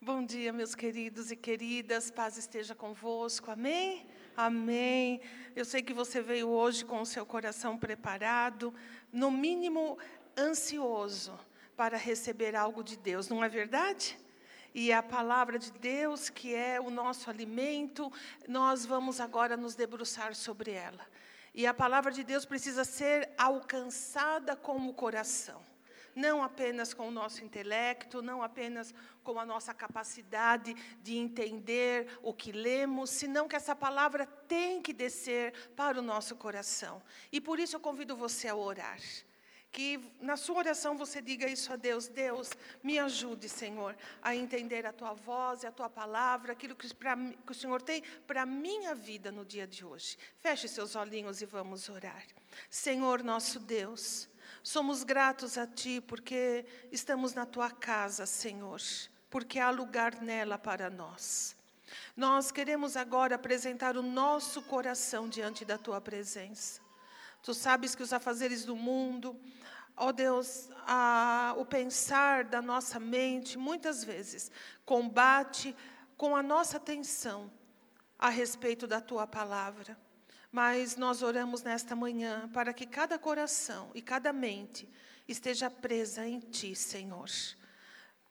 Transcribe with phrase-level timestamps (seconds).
[0.00, 4.06] Bom dia, meus queridos e queridas, paz esteja convosco, amém?
[4.36, 5.20] Amém.
[5.56, 8.72] Eu sei que você veio hoje com o seu coração preparado,
[9.12, 9.98] no mínimo
[10.38, 11.36] ansioso
[11.76, 14.16] para receber algo de Deus, não é verdade?
[14.72, 18.10] E a palavra de Deus, que é o nosso alimento,
[18.46, 21.04] nós vamos agora nos debruçar sobre ela.
[21.52, 25.60] E a palavra de Deus precisa ser alcançada com o coração
[26.18, 28.92] não apenas com o nosso intelecto, não apenas
[29.22, 34.92] com a nossa capacidade de entender o que lemos, senão que essa palavra tem que
[34.92, 37.00] descer para o nosso coração.
[37.30, 38.98] E por isso eu convido você a orar.
[39.70, 42.50] Que na sua oração você diga isso a Deus: Deus,
[42.82, 47.14] me ajude, Senhor, a entender a tua voz e a tua palavra, aquilo que, pra,
[47.16, 50.16] que o Senhor tem para a minha vida no dia de hoje.
[50.40, 52.24] Feche seus olhinhos e vamos orar.
[52.70, 54.26] Senhor nosso Deus,
[54.62, 58.80] Somos gratos a Ti porque estamos na Tua casa, Senhor,
[59.30, 61.56] porque há lugar nela para nós.
[62.16, 66.80] Nós queremos agora apresentar o nosso coração diante da Tua presença.
[67.42, 69.38] Tu sabes que os afazeres do mundo,
[69.96, 74.50] ó Deus, a, o pensar da nossa mente, muitas vezes,
[74.84, 75.74] combate
[76.16, 77.50] com a nossa atenção
[78.18, 79.96] a respeito da Tua palavra.
[80.50, 84.88] Mas nós oramos nesta manhã para que cada coração e cada mente
[85.26, 87.28] esteja presa em Ti, Senhor.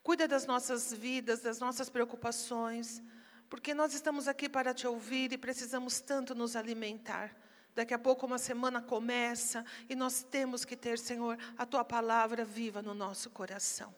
[0.01, 3.03] Cuida das nossas vidas, das nossas preocupações,
[3.49, 7.35] porque nós estamos aqui para Te ouvir e precisamos tanto nos alimentar.
[7.75, 12.43] Daqui a pouco uma semana começa e nós temos que ter, Senhor, a Tua palavra
[12.43, 13.93] viva no nosso coração.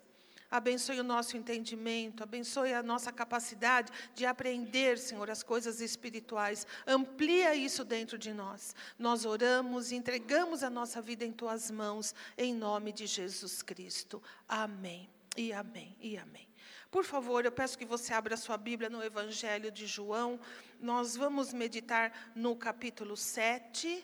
[0.52, 6.66] Abençoe o nosso entendimento, abençoe a nossa capacidade de aprender, Senhor, as coisas espirituais.
[6.88, 8.75] Amplia isso dentro de nós.
[8.97, 14.23] Nós oramos e entregamos a nossa vida em tuas mãos, em nome de Jesus Cristo.
[14.47, 15.08] Amém.
[15.38, 15.95] E amém.
[16.02, 16.50] E amém.
[16.89, 20.39] Por favor, eu peço que você abra sua Bíblia no Evangelho de João.
[20.80, 24.03] Nós vamos meditar no capítulo 7,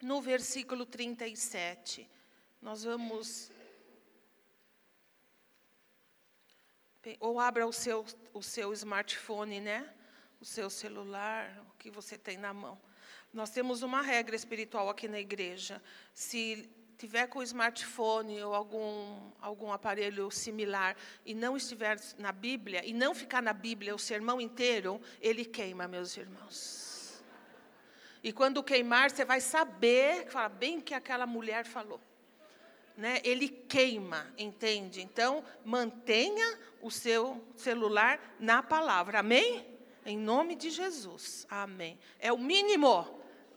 [0.00, 2.08] no versículo 37.
[2.62, 3.50] Nós vamos
[7.20, 9.88] Ou abra o seu, o seu smartphone, né?
[10.40, 12.78] O seu celular, o que você tem na mão.
[13.32, 15.82] Nós temos uma regra espiritual aqui na igreja.
[16.14, 22.84] Se tiver com o smartphone ou algum, algum aparelho similar e não estiver na Bíblia,
[22.84, 27.22] e não ficar na Bíblia o sermão inteiro, ele queima, meus irmãos.
[28.22, 32.00] E quando queimar, você vai saber, fala bem que aquela mulher falou
[32.98, 35.00] né, ele queima, entende?
[35.00, 39.64] Então, mantenha o seu celular na palavra, amém?
[40.04, 41.96] Em nome de Jesus, amém.
[42.18, 43.06] É o mínimo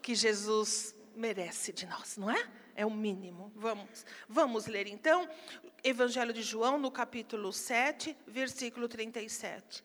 [0.00, 2.48] que Jesus merece de nós, não é?
[2.76, 3.52] É o mínimo.
[3.56, 5.28] Vamos, vamos ler então,
[5.82, 9.82] Evangelho de João, no capítulo 7, versículo 37.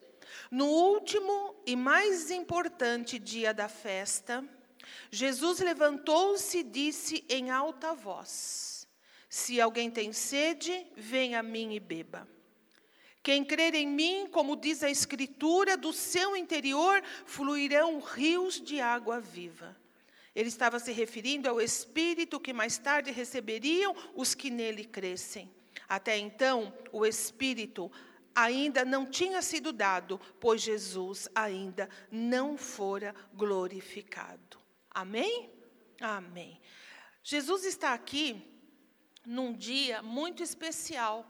[0.51, 4.47] No último e mais importante dia da festa,
[5.09, 8.76] Jesus levantou-se e disse em alta voz:
[9.37, 12.27] se alguém tem sede, venha a mim e beba.
[13.21, 19.19] Quem crer em mim, como diz a Escritura, do seu interior fluirão rios de água
[19.19, 19.77] viva.
[20.33, 25.53] Ele estava se referindo ao Espírito que mais tarde receberiam os que nele crescem.
[25.87, 27.91] Até então, o Espírito
[28.33, 34.57] ainda não tinha sido dado, pois Jesus ainda não fora glorificado.
[34.89, 35.51] Amém?
[36.01, 36.59] Amém.
[37.21, 38.56] Jesus está aqui
[39.27, 41.25] num dia muito especial.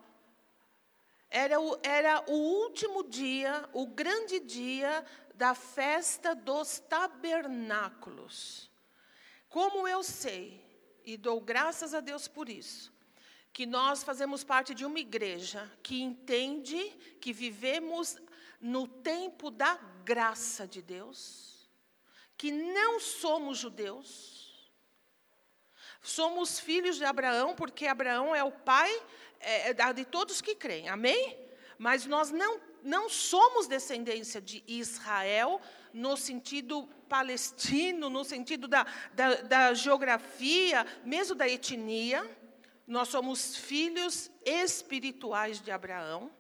[1.30, 5.04] Era o, era o último dia, o grande dia
[5.34, 8.72] da festa dos tabernáculos.
[9.50, 10.64] Como eu sei,
[11.04, 12.94] e dou graças a Deus por isso,
[13.52, 16.78] que nós fazemos parte de uma igreja que entende
[17.20, 18.16] que vivemos
[18.62, 19.76] no tempo da
[20.06, 21.68] graça de Deus,
[22.38, 24.37] que não somos judeus,
[26.08, 28.90] Somos filhos de Abraão, porque Abraão é o pai
[29.42, 31.38] é, é de todos que creem, amém?
[31.78, 35.60] Mas nós não, não somos descendência de Israel
[35.94, 42.26] no sentido palestino, no sentido da, da, da geografia, mesmo da etnia.
[42.88, 46.32] Nós somos filhos espirituais de Abraão.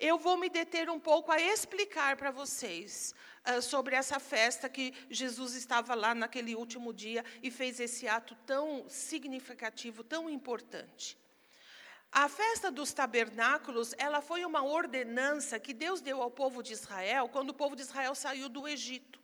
[0.00, 3.14] Eu vou me deter um pouco a explicar para vocês
[3.48, 8.36] uh, sobre essa festa que Jesus estava lá naquele último dia e fez esse ato
[8.46, 11.18] tão significativo, tão importante.
[12.12, 17.28] A festa dos tabernáculos, ela foi uma ordenança que Deus deu ao povo de Israel
[17.28, 19.18] quando o povo de Israel saiu do Egito.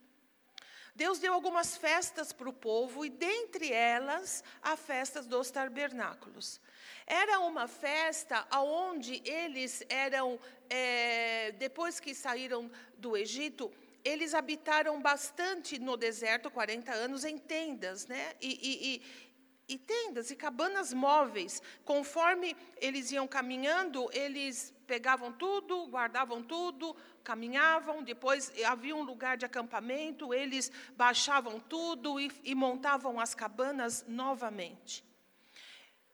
[0.95, 6.61] Deus deu algumas festas para o povo, e dentre elas, a festa dos tabernáculos.
[7.07, 13.71] Era uma festa onde eles eram, é, depois que saíram do Egito,
[14.03, 18.33] eles habitaram bastante no deserto, 40 anos, em tendas, né?
[18.41, 21.61] E, e, e, e tendas e cabanas móveis.
[21.83, 29.45] Conforme eles iam caminhando, eles pegavam tudo, guardavam tudo, caminhavam, depois havia um lugar de
[29.45, 35.03] acampamento, eles baixavam tudo e, e montavam as cabanas novamente.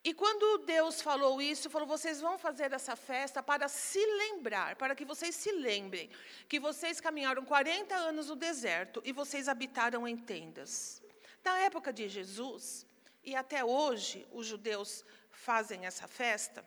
[0.03, 4.95] E quando Deus falou isso, falou: vocês vão fazer essa festa para se lembrar, para
[4.95, 6.09] que vocês se lembrem
[6.49, 11.01] que vocês caminharam 40 anos no deserto e vocês habitaram em tendas.
[11.43, 12.85] Na época de Jesus,
[13.23, 16.65] e até hoje os judeus fazem essa festa,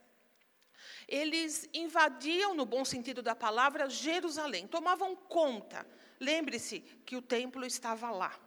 [1.09, 5.87] eles invadiam, no bom sentido da palavra, Jerusalém, tomavam conta.
[6.21, 8.39] Lembre-se que o templo estava lá.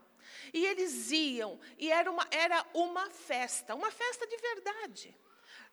[0.54, 5.16] E eles iam, e era uma, era uma festa, uma festa de verdade.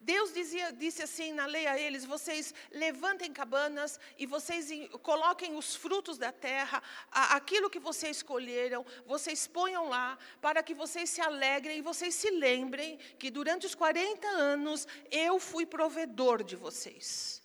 [0.00, 4.68] Deus dizia, disse assim na lei a eles: vocês levantem cabanas e vocês
[5.02, 11.08] coloquem os frutos da terra, aquilo que vocês escolheram, vocês ponham lá, para que vocês
[11.08, 16.54] se alegrem e vocês se lembrem que durante os 40 anos eu fui provedor de
[16.54, 17.43] vocês.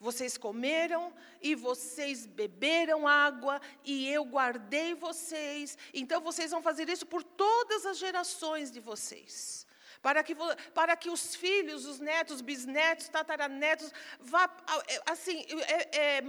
[0.00, 1.12] Vocês comeram
[1.42, 5.76] e vocês beberam água e eu guardei vocês.
[5.92, 9.66] Então vocês vão fazer isso por todas as gerações de vocês.
[10.00, 10.36] Para que,
[10.72, 14.48] para que os filhos, os netos, bisnetos, tataranetos, vá,
[14.86, 16.22] é, assim, é, é,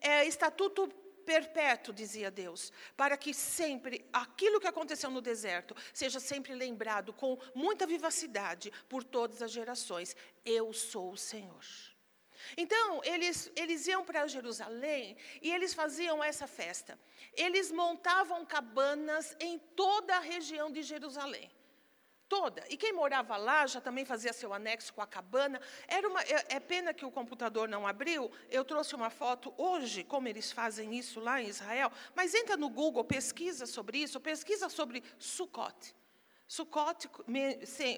[0.00, 0.88] é estatuto
[1.26, 7.38] perpétuo, dizia Deus, para que sempre aquilo que aconteceu no deserto seja sempre lembrado com
[7.54, 10.16] muita vivacidade por todas as gerações.
[10.44, 11.91] Eu sou o Senhor.
[12.56, 16.98] Então, eles, eles iam para Jerusalém e eles faziam essa festa.
[17.34, 21.50] Eles montavam cabanas em toda a região de Jerusalém
[22.32, 22.64] toda.
[22.70, 25.60] E quem morava lá já também fazia seu anexo com a cabana.
[25.86, 28.30] Era uma, é, é, pena que o computador não abriu.
[28.50, 31.92] Eu trouxe uma foto hoje, como eles fazem isso lá em Israel.
[32.14, 35.94] Mas entra no Google, pesquisa sobre isso, pesquisa sobre Sukkot.
[36.52, 37.08] Sukkot,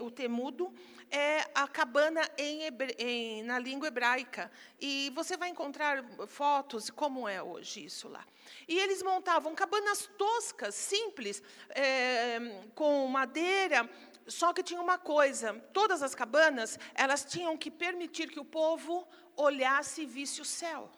[0.01, 0.73] o temudo,
[1.11, 2.61] é a cabana em,
[2.99, 4.49] em, na língua hebraica.
[4.81, 8.25] E você vai encontrar fotos como é hoje isso lá.
[8.69, 12.39] E eles montavam cabanas toscas, simples, é,
[12.77, 13.91] com madeira,
[14.29, 19.05] só que tinha uma coisa, todas as cabanas, elas tinham que permitir que o povo
[19.37, 20.89] olhasse e visse o céu.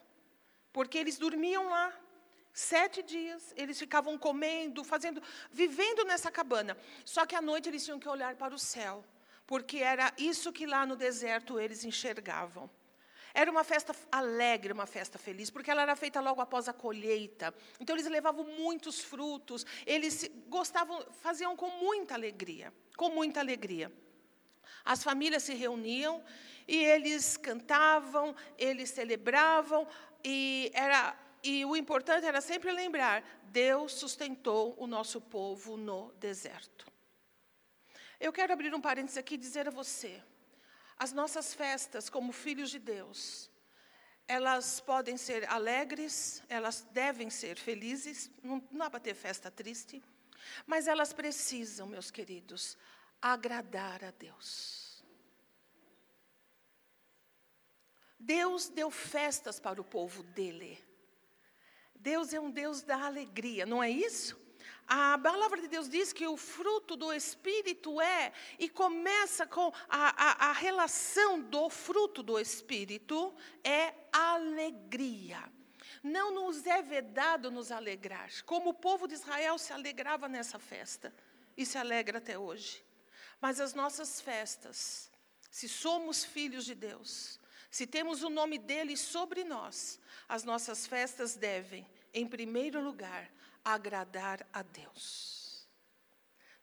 [0.75, 1.91] Porque eles dormiam lá.
[2.57, 5.23] Sete dias, eles ficavam comendo, fazendo,
[5.53, 6.75] vivendo nessa cabana.
[7.05, 9.05] Só que à noite eles tinham que olhar para o céu,
[9.47, 12.71] porque era isso que lá no deserto eles enxergavam.
[13.35, 17.53] Era uma festa alegre, uma festa feliz, porque ela era feita logo após a colheita.
[17.79, 23.93] Então eles levavam muitos frutos, eles gostavam, faziam com muita alegria, com muita alegria.
[24.83, 26.25] As famílias se reuniam
[26.67, 29.87] e eles cantavam, eles celebravam
[30.25, 36.87] e era e o importante era sempre lembrar: Deus sustentou o nosso povo no deserto.
[38.19, 40.23] Eu quero abrir um parênteses aqui e dizer a você:
[40.99, 43.51] as nossas festas, como filhos de Deus,
[44.27, 50.03] elas podem ser alegres, elas devem ser felizes, não, dá para ter festa triste,
[50.67, 52.77] mas elas precisam, meus queridos,
[53.21, 55.05] agradar a Deus.
[58.19, 60.83] Deus deu festas para o povo dele.
[62.01, 64.39] Deus é um Deus da alegria, não é isso?
[64.89, 70.47] A palavra de Deus diz que o fruto do Espírito é, e começa com a,
[70.47, 73.35] a, a relação do fruto do Espírito,
[73.65, 75.43] é alegria.
[76.03, 81.13] Não nos é vedado nos alegrar, como o povo de Israel se alegrava nessa festa
[81.57, 82.85] e se alegra até hoje.
[83.41, 85.11] Mas as nossas festas,
[85.51, 87.41] se somos filhos de Deus,
[87.77, 93.31] se temos o nome dele sobre nós, as nossas festas devem, em primeiro lugar,
[93.63, 95.69] agradar a Deus.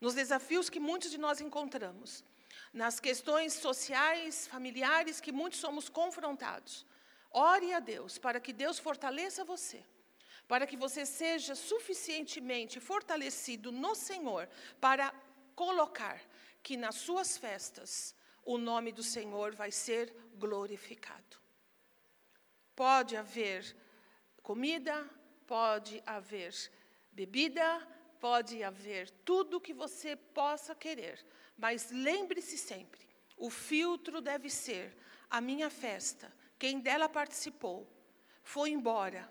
[0.01, 2.25] Nos desafios que muitos de nós encontramos,
[2.74, 6.84] nas questões sociais, familiares que muitos somos confrontados,
[7.29, 9.86] ore a Deus para que Deus fortaleça você,
[10.48, 14.50] para que você seja suficientemente fortalecido no Senhor
[14.82, 15.13] para
[15.55, 16.20] colocar
[16.63, 21.38] que nas suas festas o nome do Senhor vai ser glorificado.
[22.75, 23.75] Pode haver
[24.41, 25.09] comida,
[25.45, 26.53] pode haver
[27.12, 27.88] bebida,
[28.19, 31.23] pode haver tudo o que você possa querer,
[31.57, 33.07] mas lembre-se sempre:
[33.38, 34.95] o filtro deve ser
[35.29, 36.33] a minha festa.
[36.57, 37.88] Quem dela participou
[38.41, 39.29] foi embora,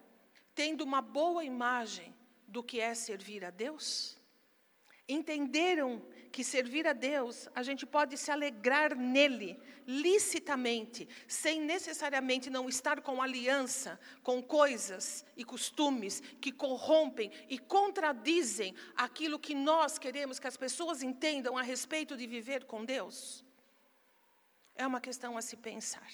[0.55, 2.15] tendo uma boa imagem
[2.47, 4.19] do que é servir a Deus?
[5.09, 6.03] Entenderam
[6.33, 13.03] que servir a Deus, a gente pode se alegrar nele, licitamente, sem necessariamente não estar
[13.03, 20.47] com aliança com coisas e costumes que corrompem e contradizem aquilo que nós queremos que
[20.47, 23.45] as pessoas entendam a respeito de viver com Deus?
[24.75, 26.11] É uma questão a se pensar.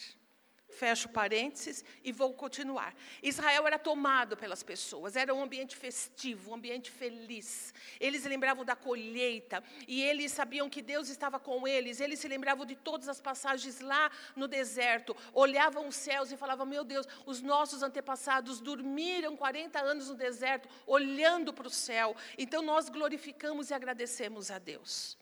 [0.69, 2.95] Fecho parênteses e vou continuar.
[3.23, 7.73] Israel era tomado pelas pessoas, era um ambiente festivo, um ambiente feliz.
[7.99, 12.01] Eles lembravam da colheita e eles sabiam que Deus estava com eles.
[12.01, 16.67] Eles se lembravam de todas as passagens lá no deserto, olhavam os céus e falavam:
[16.67, 22.15] Meu Deus, os nossos antepassados dormiram 40 anos no deserto, olhando para o céu.
[22.37, 25.17] Então nós glorificamos e agradecemos a Deus.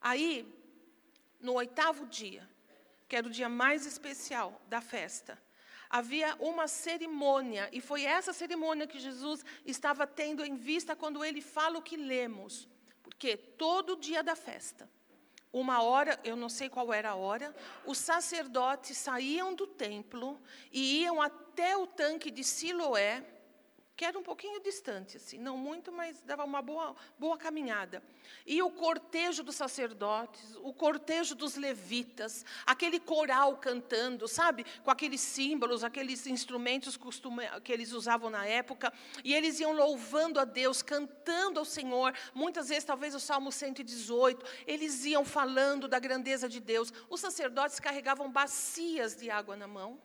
[0.00, 0.46] Aí,
[1.40, 2.48] no oitavo dia,
[3.08, 5.40] que era o dia mais especial da festa,
[5.88, 11.40] havia uma cerimônia, e foi essa cerimônia que Jesus estava tendo em vista quando ele
[11.40, 12.68] fala o que lemos.
[13.02, 14.88] Porque todo dia da festa,
[15.50, 20.38] uma hora, eu não sei qual era a hora, os sacerdotes saíam do templo
[20.70, 23.24] e iam até o tanque de Siloé,
[23.98, 28.00] que era um pouquinho distante, assim, não muito, mas dava uma boa, boa caminhada.
[28.46, 34.64] E o cortejo dos sacerdotes, o cortejo dos levitas, aquele coral cantando, sabe?
[34.84, 36.96] Com aqueles símbolos, aqueles instrumentos
[37.64, 38.92] que eles usavam na época,
[39.24, 44.46] e eles iam louvando a Deus, cantando ao Senhor, muitas vezes, talvez o Salmo 118,
[44.64, 46.92] eles iam falando da grandeza de Deus.
[47.10, 50.00] Os sacerdotes carregavam bacias de água na mão,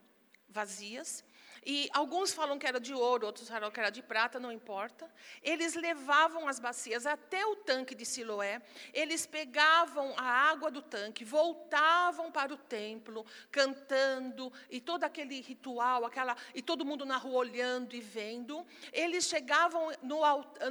[0.50, 1.24] vazias,
[1.66, 5.10] e alguns falam que era de ouro, outros falam que era de prata, não importa.
[5.42, 8.62] Eles levavam as bacias até o tanque de Siloé,
[8.94, 16.06] eles pegavam a água do tanque, voltavam para o templo, cantando, e todo aquele ritual,
[16.06, 18.66] aquela, e todo mundo na rua olhando e vendo.
[18.92, 20.22] Eles chegavam no,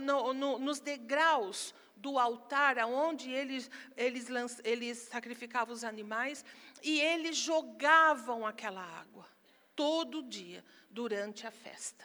[0.01, 4.29] no, no, nos degraus do altar, aonde eles, eles,
[4.65, 6.45] eles sacrificavam os animais,
[6.83, 9.33] e eles jogavam aquela água
[9.75, 12.05] todo dia durante a festa.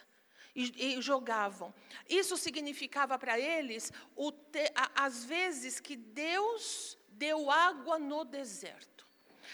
[0.56, 1.72] E, e jogavam.
[2.10, 8.98] Isso significava para eles, o te, a, às vezes, que Deus deu água no deserto.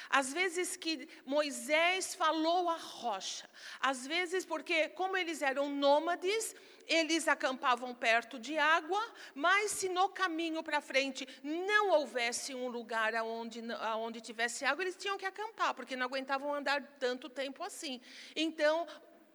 [0.09, 3.49] Às vezes que Moisés falou a rocha.
[3.79, 6.55] Às vezes porque, como eles eram nômades,
[6.87, 9.01] eles acampavam perto de água,
[9.33, 13.61] mas se no caminho para frente não houvesse um lugar onde,
[13.97, 18.01] onde tivesse água, eles tinham que acampar, porque não aguentavam andar tanto tempo assim.
[18.35, 18.85] Então,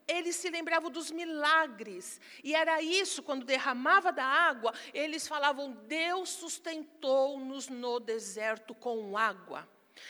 [0.09, 2.21] eles se lembravam dos milagres.
[2.43, 9.69] E era isso, quando derramava da água, eles falavam: Deus sustentou-nos no deserto com água.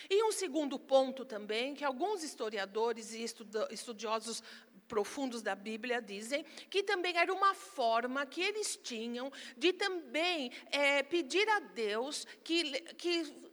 [0.08, 3.24] E um segundo ponto também, que alguns historiadores e
[3.70, 4.42] estudiosos
[4.86, 11.02] profundos da Bíblia dizem que também era uma forma que eles tinham de também é,
[11.02, 13.47] pedir a Deus que, que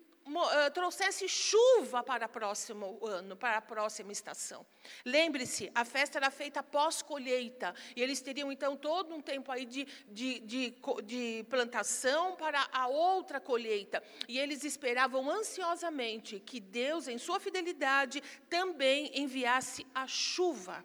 [0.74, 4.66] trouxesse chuva para o próximo ano, para a próxima estação.
[5.06, 9.86] Lembre-se, a festa era feita pós-colheita, e eles teriam então todo um tempo aí de,
[10.08, 14.04] de, de, de plantação para a outra colheita.
[14.28, 20.84] E eles esperavam ansiosamente que Deus, em sua fidelidade, também enviasse a chuva.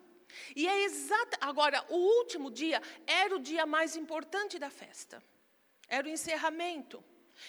[0.54, 1.38] E é exata.
[1.40, 5.23] Agora, o último dia era o dia mais importante da festa.
[5.88, 7.02] Era o encerramento.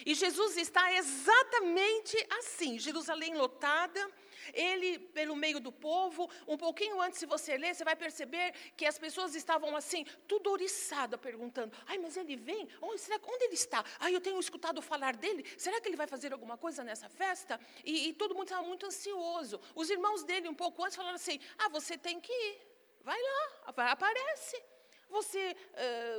[0.06, 4.12] E Jesus está exatamente assim, Jerusalém lotada,
[4.54, 8.86] ele pelo meio do povo, um pouquinho antes, se você ler, você vai perceber que
[8.86, 12.68] as pessoas estavam assim, tudo oriçada, perguntando: ai, mas ele vem?
[12.82, 13.84] Onde, será, onde ele está?
[14.00, 17.60] Ai, eu tenho escutado falar dele, será que ele vai fazer alguma coisa nessa festa?
[17.84, 19.60] E, e todo mundo estava muito ansioso.
[19.76, 22.62] Os irmãos dele, um pouco antes, falaram assim: ah, você tem que ir,
[23.04, 24.71] vai lá, aparece
[25.12, 25.56] você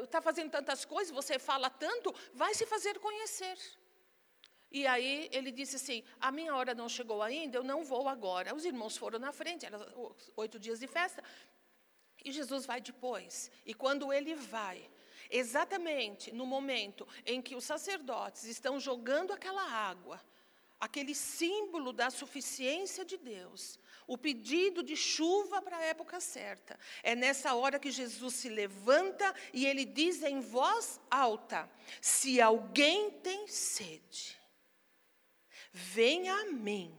[0.03, 3.59] está uh, fazendo tantas coisas, você fala tanto, vai se fazer conhecer.
[4.71, 8.55] E aí ele disse assim: a minha hora não chegou ainda, eu não vou agora.
[8.55, 9.81] Os irmãos foram na frente, eram
[10.37, 11.23] oito dias de festa.
[12.25, 13.51] E Jesus vai depois.
[13.67, 14.89] E quando ele vai,
[15.31, 20.21] exatamente no momento em que os sacerdotes estão jogando aquela água,
[20.81, 26.79] aquele símbolo da suficiência de Deus, o pedido de chuva para a época certa.
[27.03, 33.11] É nessa hora que Jesus se levanta e ele diz em voz alta: Se alguém
[33.11, 34.39] tem sede,
[35.73, 36.97] venha a mim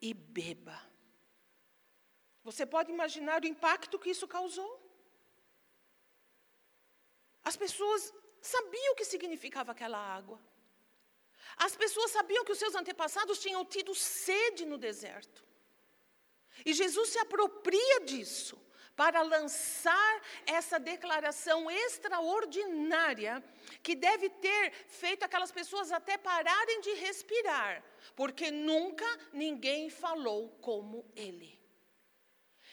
[0.00, 0.80] e beba.
[2.44, 4.82] Você pode imaginar o impacto que isso causou?
[7.42, 10.40] As pessoas sabiam o que significava aquela água.
[11.56, 15.45] As pessoas sabiam que os seus antepassados tinham tido sede no deserto.
[16.64, 18.60] E Jesus se apropria disso
[18.96, 23.44] para lançar essa declaração extraordinária
[23.82, 27.84] que deve ter feito aquelas pessoas até pararem de respirar,
[28.16, 31.56] porque nunca ninguém falou como ele.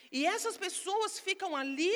[0.10, 1.92] E essas pessoas ficam ali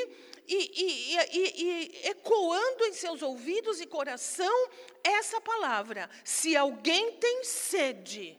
[0.47, 4.69] e, e, e, e, ecoando em seus ouvidos e coração
[5.03, 8.37] essa palavra: se alguém tem sede,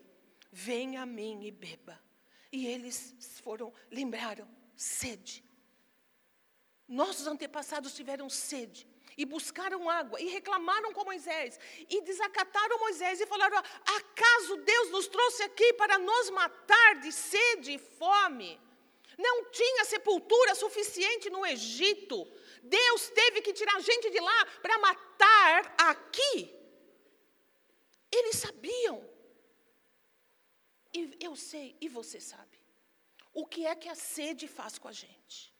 [0.50, 2.07] venha a mim e beba.
[2.50, 5.44] E eles foram, lembraram, sede.
[6.86, 8.86] Nossos antepassados tiveram sede
[9.16, 15.08] e buscaram água e reclamaram com Moisés e desacataram Moisés e falaram: acaso Deus nos
[15.08, 18.58] trouxe aqui para nos matar de sede e fome?
[19.18, 22.26] Não tinha sepultura suficiente no Egito.
[22.62, 26.54] Deus teve que tirar gente de lá para matar aqui.
[28.10, 29.17] Eles sabiam.
[30.92, 32.58] E eu sei, e você sabe.
[33.32, 35.54] O que é que a sede faz com a gente?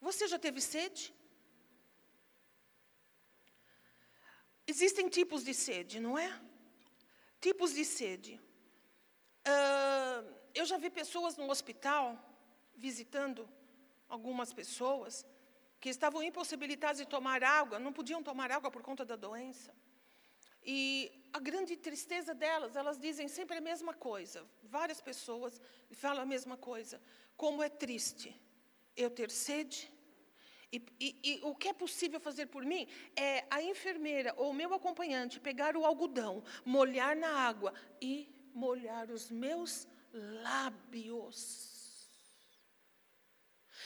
[0.00, 1.14] Você já teve sede?
[4.66, 6.40] Existem tipos de sede, não é?
[7.40, 8.40] Tipos de sede.
[9.46, 12.18] Uh, eu já vi pessoas no hospital,
[12.74, 13.48] visitando
[14.08, 15.26] algumas pessoas,
[15.80, 19.74] que estavam impossibilitadas de tomar água, não podiam tomar água por conta da doença.
[20.64, 24.46] E a grande tristeza delas, elas dizem sempre a mesma coisa.
[24.62, 25.60] Várias pessoas
[25.92, 27.00] falam a mesma coisa.
[27.36, 28.40] Como é triste
[28.96, 29.92] eu ter sede
[30.74, 34.74] e, e, e, o que é possível fazer por mim é a enfermeira ou meu
[34.74, 41.73] acompanhante pegar o algodão, molhar na água e molhar os meus lábios.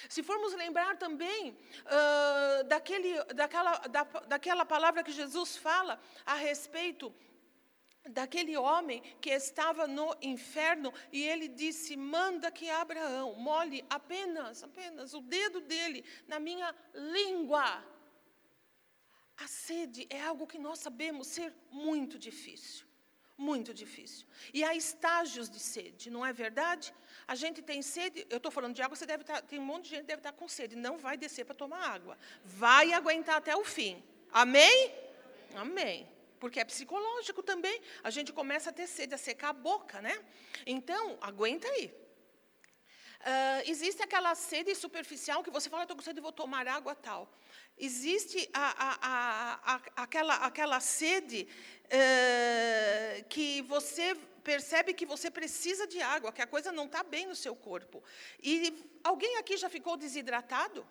[0.08, 7.14] Se formos lembrar também uh, daquele, daquela, da, daquela palavra que Jesus fala a respeito
[8.08, 15.14] daquele homem que estava no inferno e ele disse: Manda que Abraão molhe apenas, apenas
[15.14, 17.84] o dedo dele na minha língua.
[19.36, 22.86] A sede é algo que nós sabemos ser muito difícil.
[23.36, 24.26] Muito difícil.
[24.52, 26.92] E há estágios de sede, não é verdade?
[27.28, 29.64] A gente tem sede, eu estou falando de água, você deve estar, tá, tem um
[29.64, 32.16] monte de gente que deve estar com sede, não vai descer para tomar água.
[32.42, 34.02] Vai aguentar até o fim.
[34.32, 34.92] Amém?
[35.54, 37.80] Amém porque é psicológico também.
[38.02, 40.16] A gente começa a ter sede, a secar a boca, né?
[40.64, 41.92] Então, aguenta aí.
[43.20, 47.28] Uh, existe aquela sede superficial que você fala, estou com sede, vou tomar água tal.
[47.78, 51.46] Existe a, a, a, aquela, aquela sede
[51.86, 57.26] uh, que você percebe que você precisa de água, que a coisa não está bem
[57.26, 58.02] no seu corpo.
[58.42, 58.52] E
[59.04, 60.86] alguém aqui já ficou desidratado?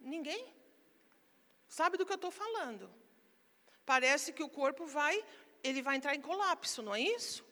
[0.00, 0.52] Ninguém?
[1.68, 2.92] Sabe do que eu estou falando?
[3.86, 5.24] Parece que o corpo vai,
[5.62, 7.44] ele vai entrar em colapso, não é isso?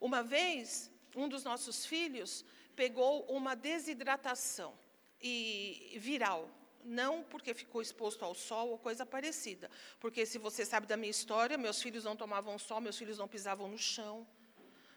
[0.00, 4.78] Uma vez, um dos nossos filhos pegou uma desidratação
[5.20, 6.48] e viral,
[6.86, 9.70] não porque ficou exposto ao sol ou coisa parecida,
[10.00, 13.28] porque se você sabe da minha história, meus filhos não tomavam sol, meus filhos não
[13.28, 14.26] pisavam no chão,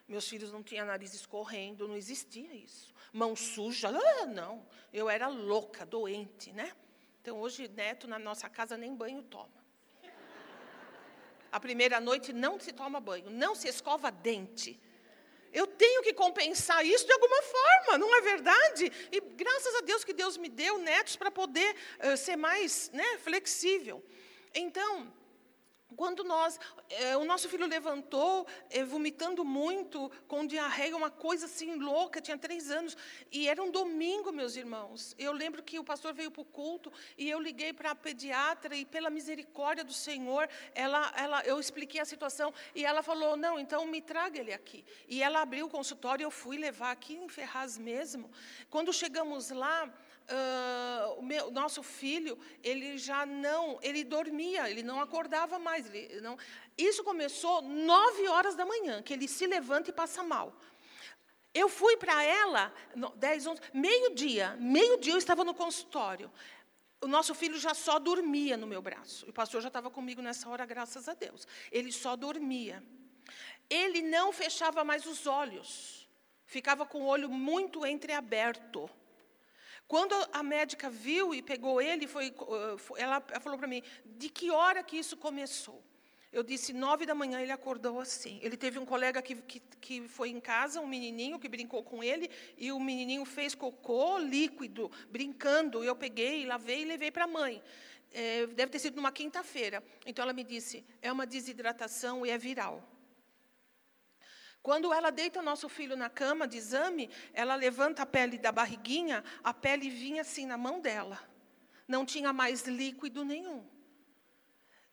[0.08, 2.93] meus filhos não tinham nariz escorrendo, não existia isso.
[3.13, 4.65] Mão suja, ah, não.
[4.91, 6.73] Eu era louca, doente, né?
[7.21, 9.60] Então hoje neto na nossa casa nem banho toma.
[11.52, 14.80] A primeira noite não se toma banho, não se escova dente.
[15.52, 18.92] Eu tenho que compensar isso de alguma forma, não é verdade?
[19.12, 23.18] E graças a Deus que Deus me deu netos para poder uh, ser mais né,
[23.24, 24.04] flexível.
[24.54, 25.12] Então,
[25.95, 31.75] quando nós, eh, o nosso filho levantou, eh, vomitando muito, com diarreia, uma coisa assim
[31.75, 32.95] louca, tinha três anos,
[33.32, 35.15] e era um domingo, meus irmãos.
[35.17, 38.75] Eu lembro que o pastor veio para o culto e eu liguei para a pediatra
[38.75, 43.60] e pela misericórdia do Senhor, ela, ela, eu expliquei a situação e ela falou: não,
[43.60, 44.86] então me traga ele aqui.
[45.08, 48.30] E ela abriu o consultório, eu fui levar aqui em Ferraz mesmo.
[48.69, 49.91] Quando chegamos lá,
[50.30, 55.94] uh, o, meu, nosso filho, ele já não, ele dormia, ele não acordava mais.
[55.94, 56.38] Ele não,
[56.78, 60.56] isso começou nove horas da manhã, que ele se levanta e passa mal.
[61.54, 62.72] Eu fui para ela,
[63.15, 66.32] dez, onze, meio-dia, meio-dia eu estava no consultório.
[67.02, 69.28] O nosso filho já só dormia no meu braço.
[69.28, 71.48] O pastor já estava comigo nessa hora, graças a Deus.
[71.72, 72.84] Ele só dormia.
[73.70, 76.08] Ele não fechava mais os olhos.
[76.46, 78.89] Ficava com o olho muito entreaberto.
[79.89, 84.52] Quando a médica viu e pegou ele, foi, eh, ela falou para mim: de que
[84.52, 85.84] hora que isso começou?
[86.32, 88.39] Eu disse: nove da manhã ele acordou assim.
[88.43, 92.04] Ele teve um colega que, que, que foi em casa, um menininho que brincou com
[92.04, 95.84] ele, e o menininho fez cocô líquido, brincando.
[95.84, 97.60] Eu peguei, lavei e levei para a mãe.
[98.13, 99.84] É, deve ter sido numa quinta-feira.
[100.06, 102.88] Então ela me disse: é uma desidratação e é viral.
[104.62, 109.24] Quando ela deita nosso filho na cama de exame, ela levanta a pele da barriguinha,
[109.43, 111.19] a pele vinha assim na mão dela.
[111.88, 113.65] Não tinha mais líquido nenhum.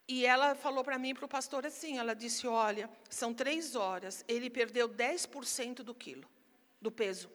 [0.09, 3.75] E ela falou para mim e para o pastor assim: ela disse, olha, são três
[3.75, 6.29] horas, ele perdeu 10% do quilo,
[6.81, 7.31] do peso.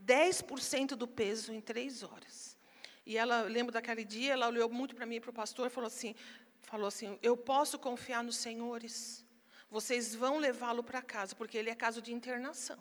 [0.00, 2.56] 10% do peso em três horas.
[3.04, 5.70] E ela, lembro daquele dia, ela olhou muito para mim e para o pastor e
[5.70, 6.14] falou assim,
[6.62, 9.24] falou assim, eu posso confiar nos senhores?
[9.70, 12.78] Vocês vão levá-lo para casa, porque ele é caso de internação.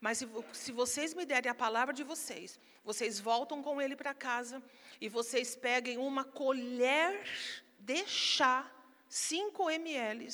[0.00, 4.14] Mas se, se, vocês me derem a palavra de vocês, vocês voltam com ele para
[4.14, 4.62] casa
[5.00, 7.24] e vocês peguem uma colher
[7.78, 8.70] de chá,
[9.08, 10.28] 5 ml,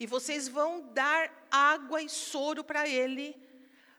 [0.00, 3.36] e vocês vão dar água e soro para ele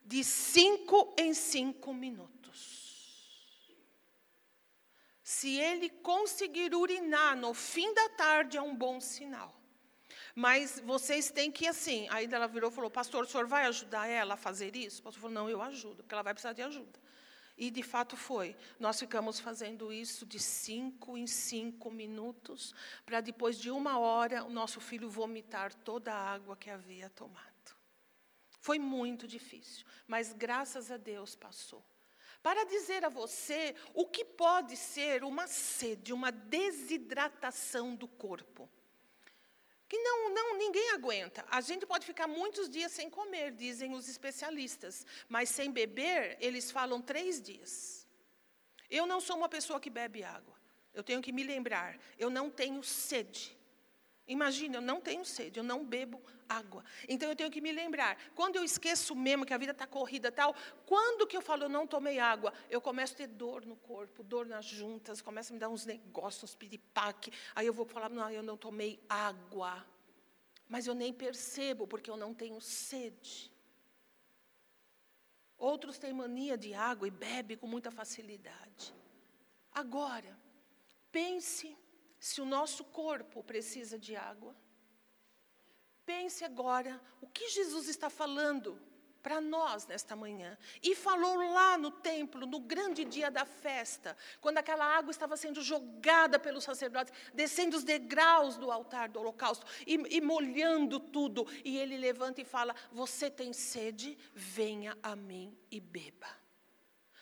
[0.03, 2.35] de cinco em cinco minutos.
[5.23, 9.59] Se ele conseguir urinar no fim da tarde, é um bom sinal.
[10.35, 14.05] Mas vocês têm que, assim, aí ela virou e falou, pastor, o senhor vai ajudar
[14.05, 14.99] ela a fazer isso?
[14.99, 16.99] O pastor falou, não, eu ajudo, porque ela vai precisar de ajuda.
[17.57, 18.53] E, de fato, foi.
[18.77, 24.49] Nós ficamos fazendo isso de cinco em cinco minutos, para depois de uma hora, o
[24.49, 27.45] nosso filho vomitar toda a água que havia tomado.
[28.59, 31.81] Foi muito difícil, mas graças a Deus passou.
[32.43, 38.69] Para dizer a você o que pode ser uma sede, uma desidratação do corpo
[39.87, 41.45] que não, não ninguém aguenta.
[41.49, 46.71] A gente pode ficar muitos dias sem comer, dizem os especialistas, mas sem beber, eles
[46.71, 48.07] falam três dias.
[48.89, 50.55] Eu não sou uma pessoa que bebe água.
[50.93, 53.54] Eu tenho que me lembrar, eu não tenho sede.
[54.27, 56.83] Imagina, eu não tenho sede, eu não bebo água.
[57.07, 58.17] Então eu tenho que me lembrar.
[58.33, 61.69] Quando eu esqueço mesmo que a vida está corrida tal, quando que eu falo eu
[61.69, 65.53] não tomei água, eu começo a ter dor no corpo, dor nas juntas, começa a
[65.53, 67.31] me dar uns negócios, uns piripaque.
[67.53, 69.85] Aí eu vou falar, não, eu não tomei água.
[70.67, 73.51] Mas eu nem percebo, porque eu não tenho sede.
[75.57, 78.93] Outros têm mania de água e bebe com muita facilidade.
[79.71, 80.37] Agora,
[81.11, 81.77] pense
[82.19, 84.55] se o nosso corpo precisa de água,
[86.05, 88.79] pense agora o que Jesus está falando
[89.25, 90.55] para nós nesta manhã.
[90.83, 95.63] E falou lá no templo, no grande dia da festa, quando aquela água estava sendo
[95.63, 101.47] jogada pelos sacerdotes, descendo os degraus do altar do holocausto e, e molhando tudo.
[101.63, 104.15] E ele levanta e fala: Você tem sede?
[104.31, 106.29] Venha a mim e beba.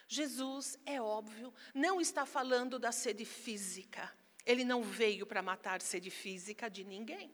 [0.06, 4.12] Jesus, é óbvio, não está falando da sede física.
[4.46, 7.34] Ele não veio para matar sede física de ninguém.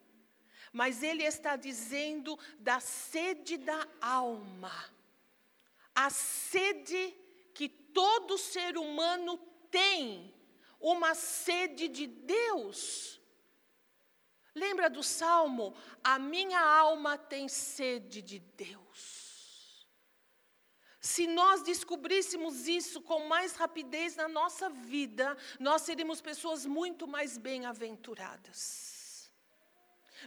[0.71, 4.71] Mas ele está dizendo da sede da alma.
[5.95, 7.15] A sede
[7.53, 9.37] que todo ser humano
[9.71, 10.33] tem,
[10.79, 13.19] uma sede de Deus.
[14.55, 15.75] Lembra do salmo?
[16.03, 19.18] A minha alma tem sede de Deus.
[21.09, 27.35] Se nós descobríssemos isso com mais rapidez na nossa vida, nós seríamos pessoas muito mais
[27.35, 28.98] bem-aventuradas.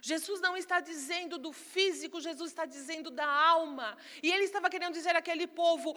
[0.01, 3.97] Jesus não está dizendo do físico, Jesus está dizendo da alma.
[4.23, 5.95] E ele estava querendo dizer àquele povo: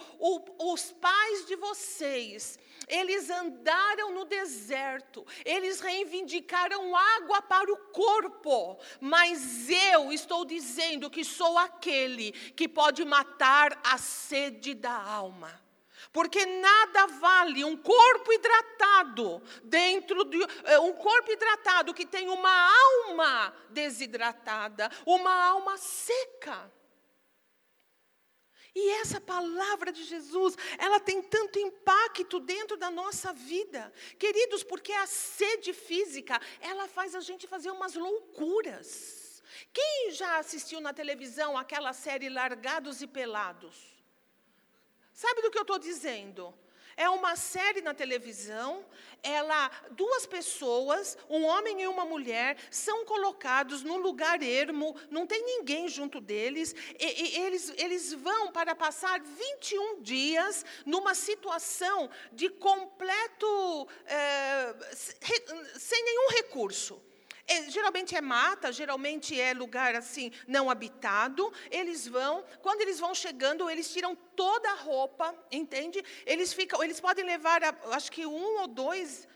[0.58, 9.68] os pais de vocês, eles andaram no deserto, eles reivindicaram água para o corpo, mas
[9.70, 15.65] eu estou dizendo que sou aquele que pode matar a sede da alma.
[16.12, 22.70] Porque nada vale um corpo hidratado dentro de é, um corpo hidratado que tem uma
[23.06, 26.70] alma desidratada, uma alma seca.
[28.78, 33.90] E essa palavra de Jesus, ela tem tanto impacto dentro da nossa vida.
[34.18, 39.42] Queridos, porque a sede física, ela faz a gente fazer umas loucuras.
[39.72, 43.95] Quem já assistiu na televisão aquela série Largados e Pelados?
[45.16, 46.52] Sabe do que eu estou dizendo?
[46.94, 48.84] É uma série na televisão,
[49.22, 55.42] ela, duas pessoas, um homem e uma mulher, são colocados num lugar ermo, não tem
[55.42, 62.50] ninguém junto deles, e, e eles, eles vão para passar 21 dias numa situação de
[62.50, 64.74] completo, é,
[65.78, 67.02] sem nenhum recurso.
[67.46, 71.52] É, geralmente é mata, geralmente é lugar assim não habitado.
[71.70, 76.04] Eles vão, quando eles vão chegando, eles tiram toda a roupa, entende?
[76.24, 79.28] Eles ficam, eles podem levar, acho que um ou dois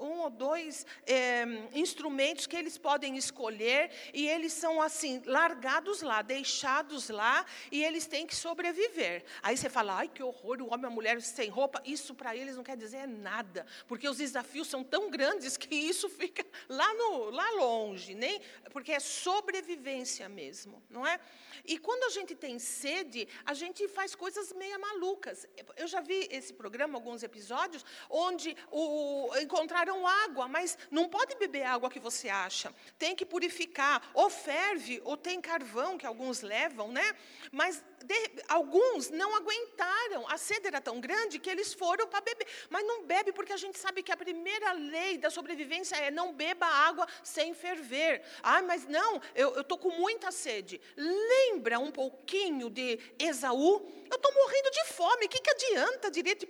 [0.00, 6.22] um ou dois é, instrumentos que eles podem escolher e eles são assim largados lá,
[6.22, 9.24] deixados lá e eles têm que sobreviver.
[9.42, 11.82] Aí você fala, ai que horror, o homem e a mulher sem roupa.
[11.84, 16.08] Isso para eles não quer dizer nada, porque os desafios são tão grandes que isso
[16.10, 18.40] fica lá no lá longe, nem
[18.72, 21.18] porque é sobrevivência mesmo, não é?
[21.64, 25.46] E quando a gente tem sede, a gente faz coisas meia malucas.
[25.76, 31.64] Eu já vi esse programa, alguns episódios, onde o, encontraram água, mas não pode beber
[31.64, 32.74] água que você acha.
[32.98, 34.02] Tem que purificar.
[34.14, 37.14] Ou ferve, ou tem carvão, que alguns levam, né?
[37.50, 40.26] Mas de, alguns não aguentaram.
[40.28, 42.46] A sede era tão grande que eles foram para beber.
[42.68, 46.32] Mas não bebe, porque a gente sabe que a primeira lei da sobrevivência é não
[46.32, 48.22] beba água sem ferver.
[48.42, 50.80] Ah, mas não, eu estou com muita sede.
[50.96, 53.90] Lembra um pouquinho de Esaú?
[54.10, 55.26] Eu estou morrendo de fome.
[55.26, 56.46] O que, que adianta direito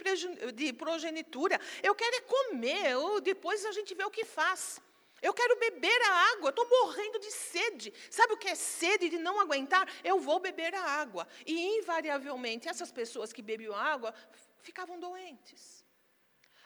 [0.54, 1.60] de progenitura?
[1.82, 2.90] Eu quero é comer.
[2.90, 4.80] Eu, depois a gente vê o que faz.
[5.22, 7.92] Eu quero beber a água, estou morrendo de sede.
[8.10, 9.86] Sabe o que é sede de não aguentar?
[10.02, 11.28] Eu vou beber a água.
[11.46, 14.14] E, invariavelmente, essas pessoas que bebiam água
[14.62, 15.84] ficavam doentes.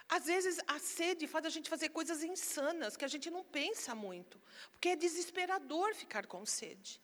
[0.09, 3.95] Às vezes, a sede faz a gente fazer coisas insanas que a gente não pensa
[3.95, 4.41] muito,
[4.71, 7.01] porque é desesperador ficar com sede.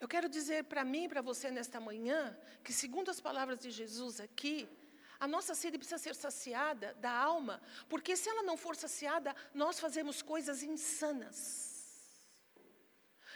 [0.00, 3.70] Eu quero dizer para mim e para você nesta manhã que, segundo as palavras de
[3.70, 4.68] Jesus aqui,
[5.22, 9.78] a nossa sede precisa ser saciada da alma, porque se ela não for saciada, nós
[9.78, 12.10] fazemos coisas insanas.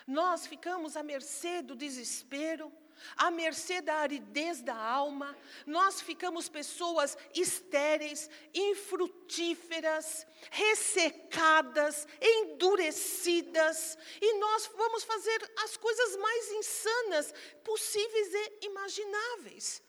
[0.05, 2.73] Nós ficamos à mercê do desespero,
[3.17, 14.69] à mercê da aridez da alma, nós ficamos pessoas estéreis, infrutíferas, ressecadas, endurecidas, e nós
[14.75, 19.86] vamos fazer as coisas mais insanas possíveis e imagináveis.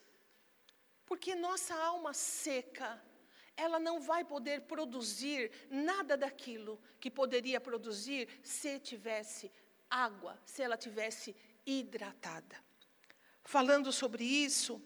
[1.08, 3.02] Porque nossa alma seca,
[3.56, 9.50] ela não vai poder produzir nada daquilo que poderia produzir se tivesse
[9.90, 12.56] água, se ela tivesse hidratada.
[13.42, 14.82] Falando sobre isso,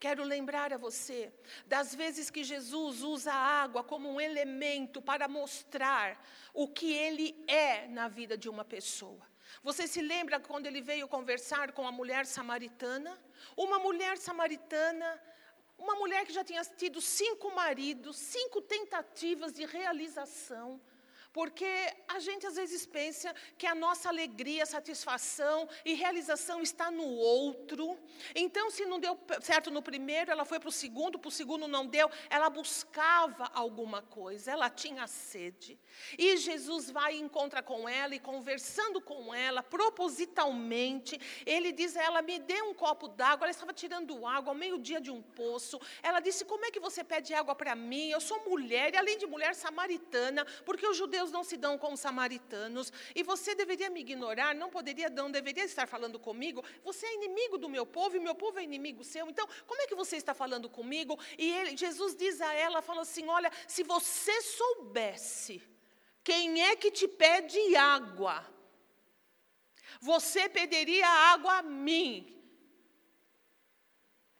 [0.00, 1.30] quero lembrar a você
[1.66, 6.24] das vezes que Jesus usa a água como um elemento para mostrar
[6.54, 9.24] o que ele é na vida de uma pessoa.
[9.62, 13.27] Você se lembra quando ele veio conversar com a mulher samaritana?
[13.56, 15.22] Uma mulher samaritana,
[15.78, 20.80] uma mulher que já tinha tido cinco maridos, cinco tentativas de realização,
[21.32, 21.66] porque
[22.08, 27.98] a gente às vezes pensa que a nossa alegria, satisfação e realização está no outro.
[28.34, 31.68] Então, se não deu certo no primeiro, ela foi para o segundo, para o segundo
[31.68, 35.78] não deu, ela buscava alguma coisa, ela tinha sede.
[36.18, 42.02] E Jesus vai e encontra com ela e conversando com ela, propositalmente, ele diz a
[42.02, 43.44] ela: Me dê um copo d'água.
[43.44, 45.80] Ela estava tirando água ao meio-dia de um poço.
[46.02, 48.10] Ela disse: Como é que você pede água para mim?
[48.10, 51.76] Eu sou mulher, e além de mulher samaritana, porque os judeus judeus não se dão
[51.76, 56.64] com os samaritanos, e você deveria me ignorar, não poderia, não deveria estar falando comigo.
[56.84, 59.28] Você é inimigo do meu povo e meu povo é inimigo seu.
[59.28, 61.18] Então, como é que você está falando comigo?
[61.36, 65.62] E ele, Jesus diz a ela, fala assim: "Olha, se você soubesse
[66.22, 68.46] quem é que te pede água,
[70.00, 72.34] você pediria água a mim.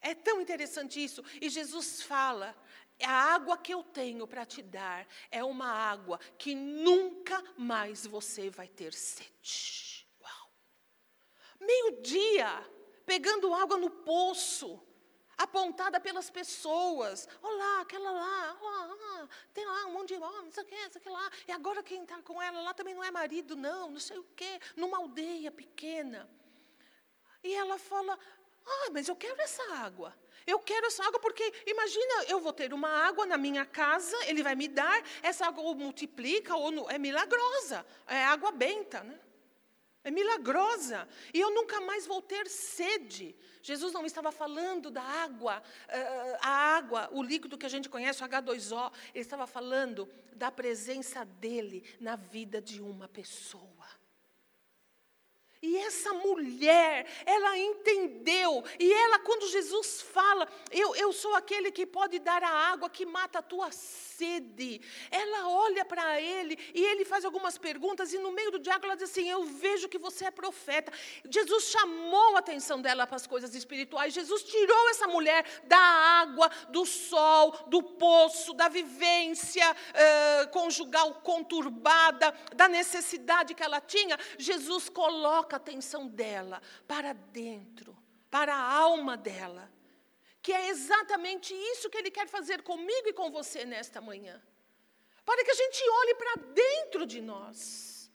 [0.01, 1.25] É tão interessante isso.
[1.41, 2.57] E Jesus fala:
[3.05, 8.51] a água que eu tenho para te dar é uma água que nunca mais você
[8.51, 10.07] vai ter sede.
[10.21, 10.53] Uau!
[11.61, 12.49] Meio-dia,
[13.07, 14.81] pegando água no poço,
[15.37, 17.29] apontada pelas pessoas.
[17.41, 21.31] Olá, aquela lá, olá, tem lá um monte de homem, isso aqui, isso aqui lá.
[21.47, 24.25] E agora quem está com ela lá também não é marido, não, não sei o
[24.35, 26.29] quê, numa aldeia pequena.
[27.43, 28.19] E ela fala:
[28.67, 30.15] Ah, mas eu quero essa água.
[30.49, 34.43] Eu quero essa água porque, imagina, eu vou ter uma água na minha casa, ele
[34.43, 39.21] vai me dar, essa água ou multiplica ou é milagrosa, é água benta, né?
[40.03, 41.07] É milagrosa.
[41.35, 43.37] E eu nunca mais vou ter sede.
[43.63, 48.25] Jesus não estava falando da água, uh, a água, o líquido que a gente conhece,
[48.25, 48.91] o H2O.
[49.13, 53.98] Ele estava falando da presença dele na vida de uma pessoa.
[55.61, 58.63] E essa mulher, ela entendeu.
[58.79, 63.05] E ela, quando Jesus fala, eu, eu sou aquele que pode dar a água que
[63.05, 64.81] mata a tua sede.
[65.11, 68.13] Ela olha para ele e ele faz algumas perguntas.
[68.13, 70.93] E no meio do diálogo ela diz assim: Eu vejo que você é profeta.
[71.29, 74.15] Jesus chamou a atenção dela para as coisas espirituais.
[74.15, 82.33] Jesus tirou essa mulher da água, do sol, do poço, da vivência uh, conjugal conturbada,
[82.55, 84.19] da necessidade que ela tinha.
[84.39, 87.97] Jesus coloca coloca a atenção dela para dentro,
[88.31, 89.73] para a alma dela.
[90.41, 94.41] que é exatamente isso que Ele quer fazer comigo e com você nesta manhã.
[95.25, 98.11] Para que a gente olhe para dentro de nós.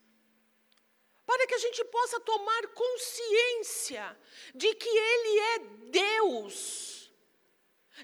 [1.25, 4.17] Para que a gente possa tomar consciência
[4.55, 5.59] de que Ele é
[5.91, 7.11] Deus,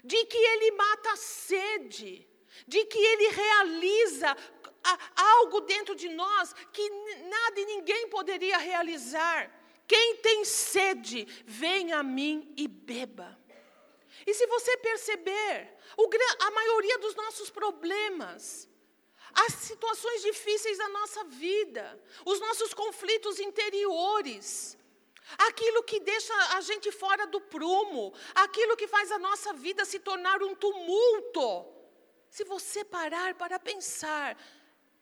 [0.04, 2.28] de que Ele mata a sede,
[2.68, 4.36] de que Ele realiza
[5.16, 6.88] algo dentro de nós que
[7.28, 9.50] nada e ninguém poderia realizar.
[9.86, 13.38] Quem tem sede, vem a mim e beba.
[14.26, 15.76] E se você perceber,
[16.40, 18.68] a maioria dos nossos problemas,
[19.32, 24.76] as situações difíceis da nossa vida, os nossos conflitos interiores,
[25.38, 29.98] aquilo que deixa a gente fora do prumo, aquilo que faz a nossa vida se
[30.00, 31.66] tornar um tumulto.
[32.28, 34.36] Se você parar para pensar,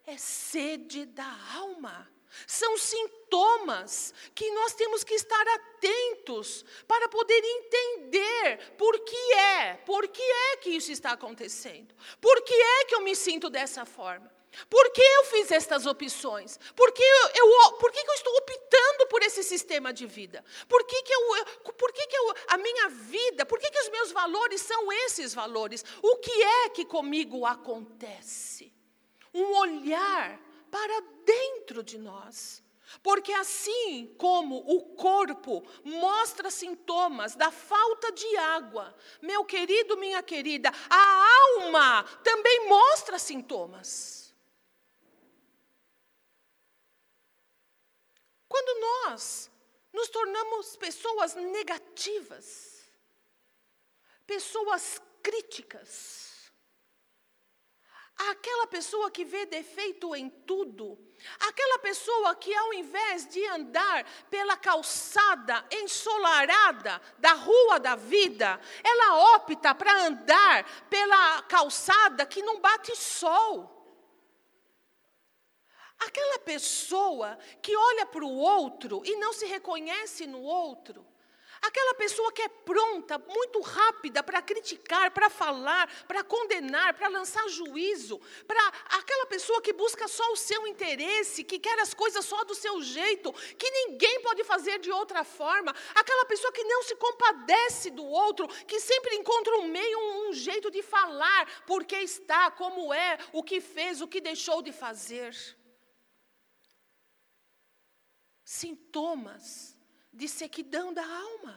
[0.08, 2.10] é sede da alma.
[2.46, 10.06] São sintomas que nós temos que estar atentos para poder entender por que é, por
[10.08, 14.36] que é que isso está acontecendo, por que é que eu me sinto dessa forma.
[14.70, 16.58] Por que eu fiz estas opções?
[16.74, 20.42] Por que eu, eu, por que eu estou optando por esse sistema de vida?
[20.66, 21.44] Por que, que, eu,
[21.74, 25.34] por que, que eu, a minha vida, por que, que os meus valores são esses
[25.34, 25.84] valores?
[26.02, 28.72] O que é que comigo acontece?
[29.38, 32.62] Um olhar para dentro de nós.
[33.03, 40.70] Porque assim como o corpo mostra sintomas da falta de água, meu querido, minha querida,
[40.88, 44.35] a alma também mostra sintomas.
[48.48, 49.51] Quando nós
[49.92, 52.90] nos tornamos pessoas negativas,
[54.27, 56.27] pessoas críticas,
[58.18, 60.98] aquela pessoa que vê defeito em tudo,
[61.40, 69.35] aquela pessoa que ao invés de andar pela calçada ensolarada da rua da vida, ela
[69.37, 73.76] opta para andar pela calçada que não bate sol.
[76.00, 81.07] Aquela pessoa que olha para o outro e não se reconhece no outro,
[81.60, 87.48] Aquela pessoa que é pronta, muito rápida para criticar, para falar, para condenar, para lançar
[87.48, 92.44] juízo, para aquela pessoa que busca só o seu interesse, que quer as coisas só
[92.44, 96.94] do seu jeito, que ninguém pode fazer de outra forma, aquela pessoa que não se
[96.96, 102.92] compadece do outro, que sempre encontra um meio, um, jeito de falar, porque está, como
[102.92, 105.34] é, o que fez, o que deixou de fazer.
[108.44, 109.77] Sintomas
[110.20, 111.54] de sequidão da alma.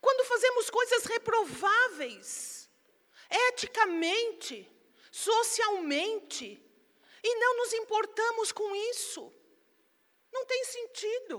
[0.00, 2.70] Quando fazemos coisas reprováveis,
[3.48, 4.56] eticamente,
[5.10, 6.48] socialmente,
[7.22, 9.32] e não nos importamos com isso,
[10.30, 11.36] não tem sentido.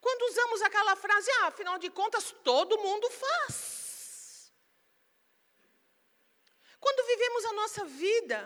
[0.00, 4.52] Quando usamos aquela frase, ah, afinal de contas, todo mundo faz.
[6.78, 8.38] Quando vivemos a nossa vida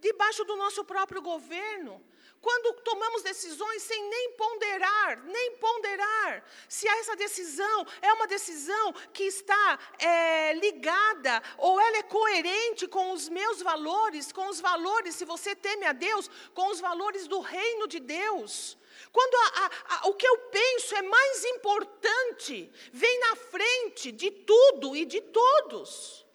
[0.00, 2.04] debaixo do nosso próprio governo,
[2.42, 9.22] quando tomamos decisões sem nem ponderar, nem ponderar, se essa decisão é uma decisão que
[9.22, 15.24] está é, ligada ou ela é coerente com os meus valores, com os valores, se
[15.24, 18.76] você teme a Deus, com os valores do reino de Deus.
[19.12, 24.32] Quando a, a, a, o que eu penso é mais importante, vem na frente de
[24.32, 26.26] tudo e de todos.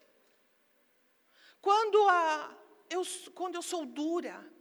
[1.61, 1.99] Quando,
[2.89, 3.01] eu,
[3.35, 4.56] quando eu sou dura,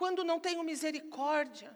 [0.00, 1.70] quando não tenho misericórdia,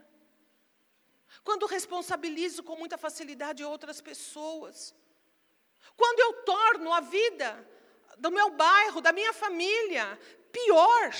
[1.46, 4.94] quando responsabilizo com muita facilidade outras pessoas,
[5.94, 7.50] quando eu torno a vida
[8.16, 10.18] do meu bairro, da minha família,
[10.50, 11.10] pior,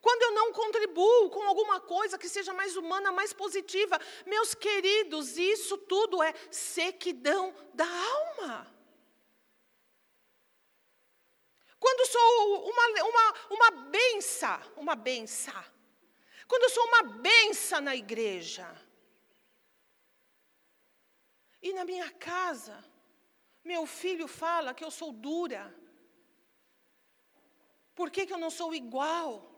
[0.00, 5.36] quando eu não contribuo com alguma coisa que seja mais humana, mais positiva, meus queridos,
[5.36, 8.74] isso tudo é sequidão da alma.
[11.78, 15.73] Quando sou uma, uma, uma bença, uma bença,
[16.54, 18.64] quando eu sou uma benção na igreja.
[21.60, 22.76] E na minha casa,
[23.64, 25.74] meu filho fala que eu sou dura.
[27.92, 29.50] Por que, que eu não sou igual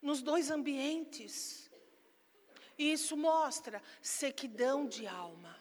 [0.00, 1.70] nos dois ambientes?
[2.78, 5.59] E isso mostra sequidão de alma.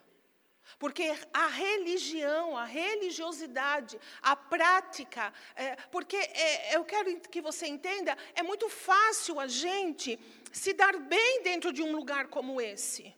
[0.79, 8.17] Porque a religião, a religiosidade, a prática, é, porque é, eu quero que você entenda,
[8.33, 10.17] é muito fácil a gente
[10.53, 13.13] se dar bem dentro de um lugar como esse.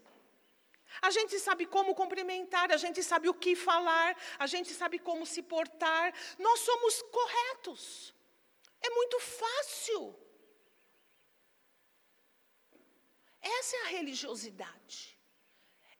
[1.04, 5.24] A gente sabe como cumprimentar, a gente sabe o que falar, a gente sabe como
[5.26, 6.14] se portar.
[6.40, 8.14] Nós somos corretos.
[8.82, 10.16] É muito fácil.
[13.40, 15.21] Essa é a religiosidade.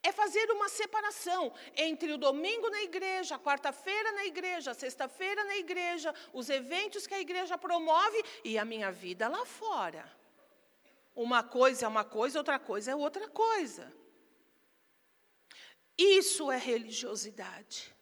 [0.02, 5.44] É fazer uma separação entre o domingo na igreja, a quarta-feira na igreja, a sexta-feira
[5.44, 10.04] na igreja, os eventos que a igreja promove e a minha vida lá fora.
[11.14, 13.92] Uma coisa é uma coisa, outra coisa é outra coisa.
[15.96, 17.94] Isso é religiosidade.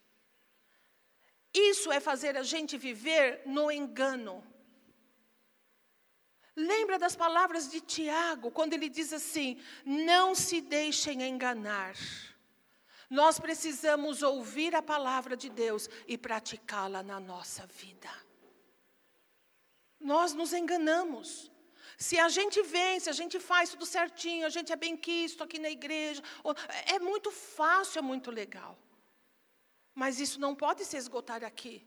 [1.53, 4.43] Isso é fazer a gente viver no engano.
[6.61, 11.95] Lembra das palavras de Tiago, quando ele diz assim: não se deixem enganar.
[13.09, 18.11] Nós precisamos ouvir a palavra de Deus e praticá-la na nossa vida.
[19.99, 21.51] Nós nos enganamos.
[21.97, 25.43] Se a gente vem, se a gente faz tudo certinho, a gente é bem quisto
[25.43, 26.23] aqui na igreja,
[26.87, 28.79] é muito fácil, é muito legal.
[29.95, 31.87] Mas isso não pode se esgotar aqui.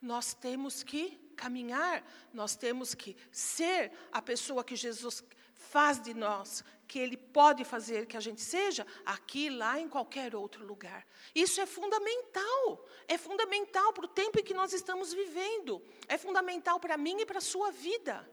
[0.00, 2.04] Nós temos que caminhar,
[2.40, 5.24] nós temos que ser a pessoa que Jesus
[5.54, 10.34] faz de nós, que Ele pode fazer que a gente seja, aqui, lá, em qualquer
[10.34, 11.06] outro lugar.
[11.34, 16.78] Isso é fundamental, é fundamental para o tempo em que nós estamos vivendo, é fundamental
[16.78, 18.28] para mim e para a sua vida.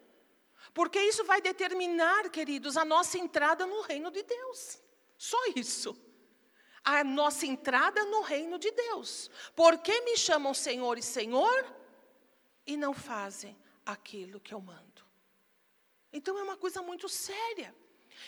[0.73, 4.81] Porque isso vai determinar, queridos, a nossa entrada no reino de Deus.
[5.17, 5.95] Só isso
[6.87, 9.29] a nossa entrada no reino de Deus.
[9.53, 11.65] Por que me chamam Senhor e Senhor
[12.67, 15.03] e não fazem aquilo que eu mando?
[16.11, 17.73] Então é uma coisa muito séria.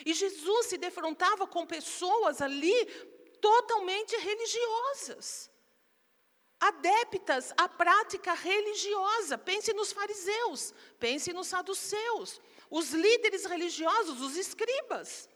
[0.06, 2.86] E Jesus se defrontava com pessoas ali
[3.42, 5.52] totalmente religiosas,
[6.60, 9.38] adeptas à prática religiosa.
[9.38, 15.30] Pense nos fariseus, pense nos saduceus, os líderes religiosos, os escribas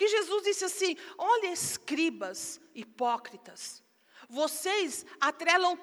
[0.00, 3.82] que Jesus disse assim: Olha, escribas hipócritas,
[4.30, 5.76] vocês atrelam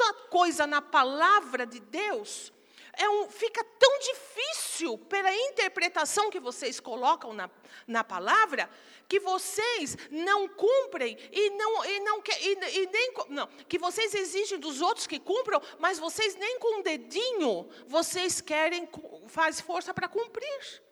[0.00, 2.50] tanta coisa na palavra de Deus,
[2.94, 7.50] é um, fica tão difícil pela interpretação que vocês colocam na,
[7.86, 8.68] na palavra,
[9.06, 14.58] que vocês não cumprem e não, e não e, e nem não, que vocês exigem
[14.58, 18.88] dos outros que cumpram, mas vocês nem com um dedinho vocês querem
[19.28, 20.82] faz força para cumprir.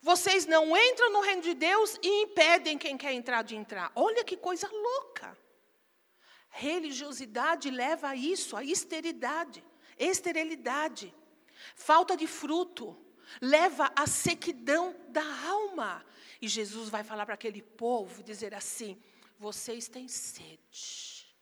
[0.00, 3.92] Vocês não entram no reino de Deus e impedem quem quer entrar de entrar.
[3.94, 5.41] Olha que coisa louca.
[6.54, 9.64] Religiosidade leva a isso, a esterilidade,
[9.98, 11.12] esterilidade,
[11.74, 12.94] falta de fruto,
[13.40, 16.04] leva à sequidão da alma.
[16.42, 19.02] E Jesus vai falar para aquele povo, dizer assim:
[19.38, 21.34] vocês têm sede.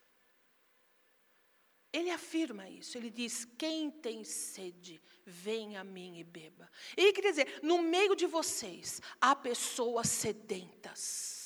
[1.93, 6.71] Ele afirma isso, ele diz: quem tem sede, venha a mim e beba.
[6.97, 11.40] E quer dizer, no meio de vocês há pessoas sedentas.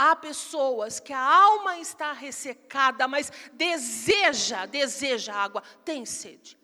[0.00, 6.56] Há pessoas que a alma está ressecada, mas deseja, deseja água, tem sede.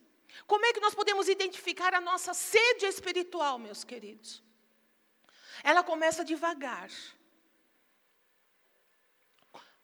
[0.47, 4.41] Como é que nós podemos identificar a nossa sede espiritual, meus queridos?
[5.65, 6.89] Ela começa devagar.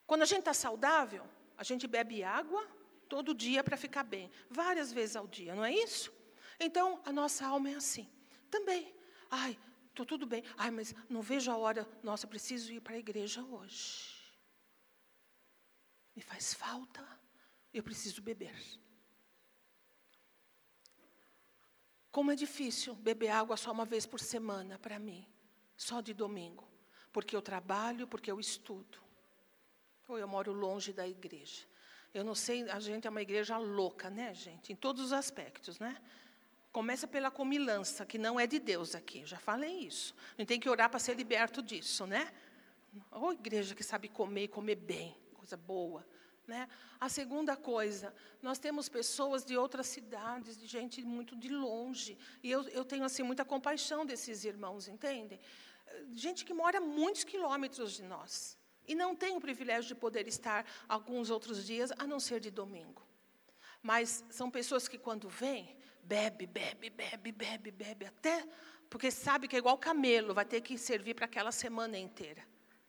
[0.06, 1.24] Quando a gente está saudável,
[1.58, 2.64] a gente bebe água,
[3.08, 6.12] todo dia para ficar bem, várias vezes ao dia, não é isso?
[6.60, 8.08] Então, a nossa alma é assim.
[8.48, 8.94] Também.
[9.28, 9.58] Ai,
[10.02, 10.42] estou tudo bem.
[10.56, 11.88] Ai, mas não vejo a hora.
[12.02, 14.20] Nossa, preciso ir para a igreja hoje.
[16.14, 17.06] Me faz falta.
[17.72, 18.54] Eu preciso beber.
[22.10, 25.24] Como é difícil beber água só uma vez por semana para mim,
[25.76, 26.68] só de domingo,
[27.12, 28.98] porque eu trabalho, porque eu estudo,
[30.08, 31.64] ou eu moro longe da igreja.
[32.12, 34.72] Eu não sei, a gente é uma igreja louca, né, gente?
[34.72, 36.02] Em todos os aspectos, né?
[36.72, 40.14] Começa pela comilança, que não é de Deus aqui, já falei isso.
[40.36, 42.32] A gente tem que orar para ser liberto disso, né?
[43.10, 46.06] Ou igreja que sabe comer e comer bem, coisa boa.
[46.46, 46.68] Né?
[46.98, 52.18] A segunda coisa, nós temos pessoas de outras cidades, de gente muito de longe.
[52.42, 55.40] E eu, eu tenho assim muita compaixão desses irmãos, entendem?
[56.12, 60.66] Gente que mora muitos quilômetros de nós e não tem o privilégio de poder estar
[60.88, 63.06] alguns outros dias, a não ser de domingo.
[63.80, 65.76] Mas são pessoas que, quando vêm,
[66.12, 68.36] bebe, bebe, bebe, bebe, bebe, até
[68.90, 72.42] porque sabe que é igual camelo, vai ter que servir para aquela semana inteira.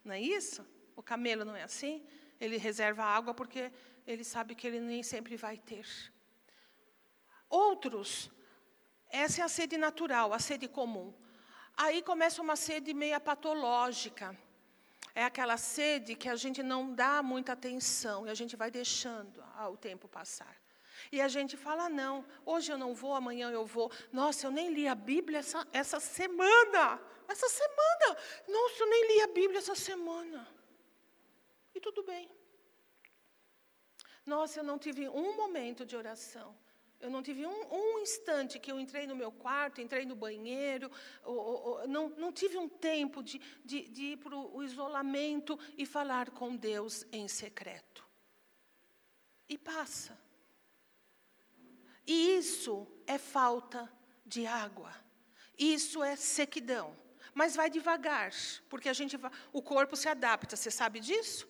[0.04, 0.66] Não é isso?
[0.96, 2.04] O camelo não é assim?
[2.40, 3.72] Ele reserva água porque
[4.08, 5.88] ele sabe que ele nem sempre vai ter.
[7.48, 8.32] Outros,
[9.10, 11.14] essa é a sede natural, a sede comum.
[11.78, 14.36] Aí começa uma sede meia patológica
[15.14, 19.44] é aquela sede que a gente não dá muita atenção e a gente vai deixando
[19.70, 20.56] o tempo passar.
[21.12, 23.92] E a gente fala: não, hoje eu não vou, amanhã eu vou.
[24.12, 27.02] Nossa, eu nem li a Bíblia essa, essa semana.
[27.28, 28.18] Essa semana.
[28.48, 30.48] Nossa, eu nem li a Bíblia essa semana.
[31.74, 32.30] E tudo bem.
[34.26, 36.56] Nossa, eu não tive um momento de oração.
[37.02, 40.92] Eu não tive um, um, instante que eu entrei no meu quarto, entrei no banheiro,
[41.24, 45.84] ou, ou, não, não tive um tempo de, de, de ir para o isolamento e
[45.84, 48.08] falar com Deus em secreto.
[49.50, 50.21] E passa.
[52.06, 53.92] E isso é falta
[54.26, 54.94] de água.
[55.58, 56.96] Isso é sequidão.
[57.34, 58.32] Mas vai devagar,
[58.70, 60.56] porque a gente vai, o corpo se adapta.
[60.56, 61.48] Você sabe disso?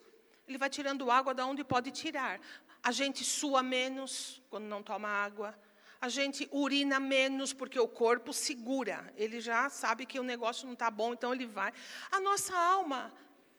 [0.48, 2.40] Ele vai tirando água da onde pode tirar.
[2.84, 5.58] A gente sua menos quando não toma água.
[6.00, 9.14] A gente urina menos porque o corpo segura.
[9.16, 11.72] Ele já sabe que o negócio não está bom, então ele vai.
[12.12, 13.14] A nossa alma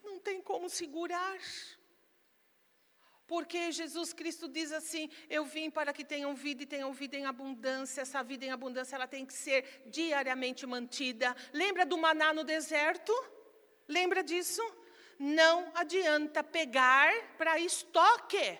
[0.04, 1.38] não tem como segurar.
[3.26, 7.24] Porque Jesus Cristo diz assim: Eu vim para que tenham vida e tenham vida em
[7.24, 8.02] abundância.
[8.02, 11.34] Essa vida em abundância ela tem que ser diariamente mantida.
[11.52, 13.12] Lembra do maná no deserto?
[13.88, 14.62] Lembra disso?
[15.18, 18.58] Não adianta pegar para estoque.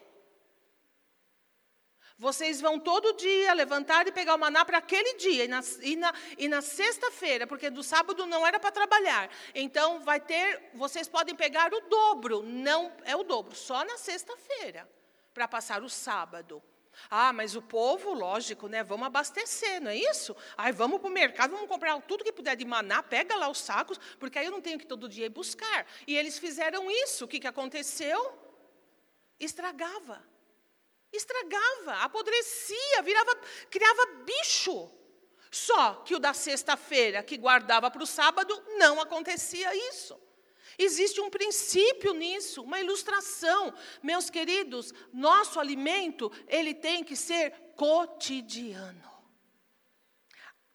[2.19, 5.97] Vocês vão todo dia levantar e pegar o maná para aquele dia, e na, e
[5.97, 9.31] na, e na sexta-feira, porque do sábado não era para trabalhar.
[9.55, 14.89] Então, vai ter, vocês podem pegar o dobro, não é o dobro, só na sexta-feira,
[15.33, 16.63] para passar o sábado.
[17.11, 18.83] Ah, mas o povo, lógico, né?
[18.83, 20.37] Vamos abastecer, não é isso?
[20.57, 23.59] Aí vamos para o mercado, vamos comprar tudo que puder de maná, pega lá os
[23.59, 25.87] sacos, porque aí eu não tenho que todo dia ir buscar.
[26.07, 27.25] E eles fizeram isso.
[27.25, 28.39] O que, que aconteceu?
[29.41, 30.23] Estragava
[31.13, 33.37] estragava, apodrecia, virava,
[33.71, 34.91] criava bicho.
[35.51, 40.19] Só que o da sexta-feira, que guardava para o sábado, não acontecia isso.
[40.79, 43.75] Existe um princípio nisso, uma ilustração.
[44.03, 49.11] Meus queridos, nosso alimento, ele tem que ser cotidiano.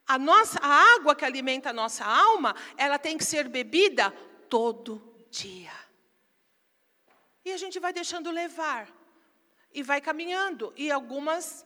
[0.05, 4.11] A nossa a água que alimenta a nossa alma, ela tem que ser bebida
[4.47, 5.73] todo dia.
[7.43, 8.96] E a gente vai deixando levar
[9.73, 10.73] e vai caminhando.
[10.75, 11.65] E algumas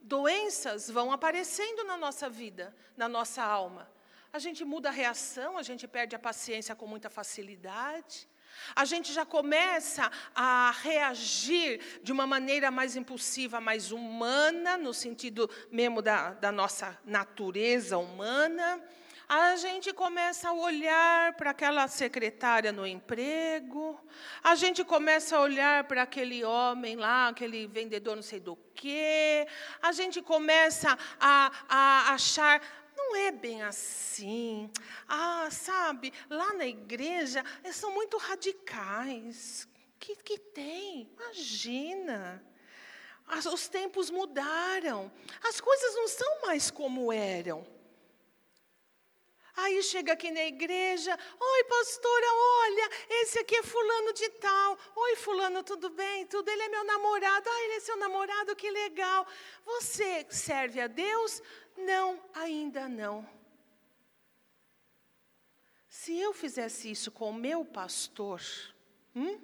[0.00, 3.90] doenças vão aparecendo na nossa vida, na nossa alma.
[4.32, 8.28] A gente muda a reação, a gente perde a paciência com muita facilidade.
[8.74, 15.50] A gente já começa a reagir de uma maneira mais impulsiva, mais humana, no sentido
[15.70, 18.82] mesmo da, da nossa natureza humana
[19.28, 24.00] a gente começa a olhar para aquela secretária no emprego,
[24.42, 29.46] a gente começa a olhar para aquele homem lá, aquele vendedor não sei do quê,
[29.82, 32.62] a gente começa a, a achar.
[32.96, 34.70] Não é bem assim.
[35.08, 39.68] Ah, sabe, lá na igreja eles são muito radicais.
[39.98, 41.10] Que, que tem?
[41.14, 42.42] Imagina.
[43.52, 45.10] os tempos mudaram.
[45.42, 47.75] As coisas não são mais como eram.
[49.56, 52.26] Aí chega aqui na igreja, oi pastora,
[52.62, 54.78] olha, esse aqui é fulano de tal.
[54.94, 56.26] Oi fulano, tudo bem?
[56.26, 57.48] Tudo, ele é meu namorado.
[57.48, 59.26] Ah, ele é seu namorado, que legal.
[59.64, 61.42] Você serve a Deus?
[61.74, 63.26] Não, ainda não.
[65.88, 68.42] Se eu fizesse isso com o meu pastor,
[69.14, 69.40] hum?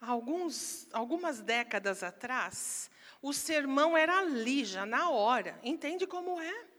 [0.00, 2.90] Alguns, algumas décadas atrás,
[3.20, 5.60] o sermão era ali, já na hora.
[5.62, 6.77] Entende como é?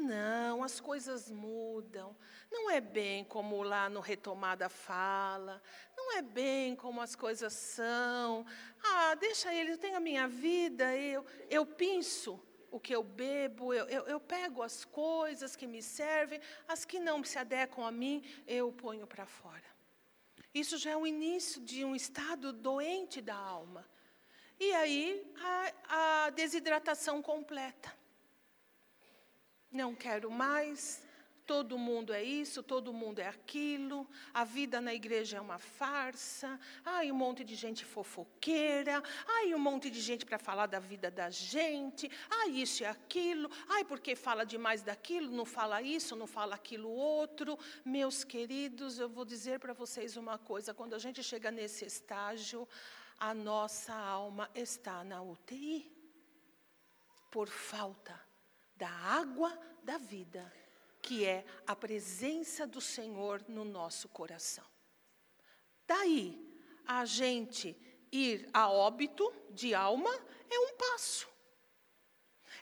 [0.00, 2.16] Não, as coisas mudam.
[2.50, 5.62] Não é bem como lá no Retomada fala.
[5.96, 8.46] Não é bem como as coisas são.
[8.82, 12.40] Ah, deixa ele, eu tenho a minha vida, eu, eu penso
[12.70, 16.98] o que eu bebo, eu, eu, eu pego as coisas que me servem, as que
[16.98, 19.70] não se adequam a mim, eu ponho para fora.
[20.54, 23.86] Isso já é o início de um estado doente da alma.
[24.58, 25.32] E aí
[25.88, 28.01] a, a desidratação completa
[29.72, 31.02] não quero mais,
[31.46, 36.58] todo mundo é isso, todo mundo é aquilo, a vida na igreja é uma farsa,
[36.84, 41.10] ai, um monte de gente fofoqueira, ai, um monte de gente para falar da vida
[41.10, 46.26] da gente, ai, isso e aquilo, ai, porque fala demais daquilo, não fala isso, não
[46.26, 47.58] fala aquilo outro.
[47.84, 52.68] Meus queridos, eu vou dizer para vocês uma coisa: quando a gente chega nesse estágio,
[53.18, 55.90] a nossa alma está na UTI,
[57.30, 58.31] por falta
[58.82, 60.52] da água da vida,
[61.00, 64.64] que é a presença do Senhor no nosso coração.
[65.86, 66.36] Daí,
[66.84, 67.76] a gente
[68.10, 70.10] ir a óbito de alma
[70.50, 71.28] é um passo.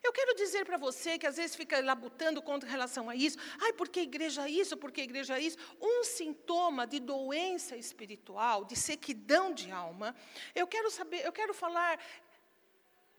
[0.02, 3.38] Eu quero dizer para você que às vezes fica labutando contra relação a isso.
[3.58, 4.76] Ai, por que igreja isso?
[4.76, 5.56] Por que igreja isso?
[5.80, 10.14] Um sintoma de doença espiritual, de sequidão de alma.
[10.54, 11.98] Eu quero saber, eu quero falar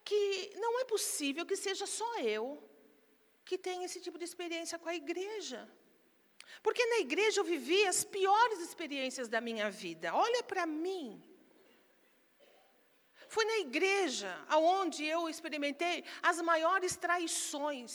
[0.03, 2.69] que não é possível que seja só eu
[3.51, 5.59] que tem esse tipo de experiência com a igreja.
[6.63, 10.15] Porque na igreja eu vivi as piores experiências da minha vida.
[10.25, 11.21] Olha para mim.
[13.27, 17.93] Foi na igreja aonde eu experimentei as maiores traições.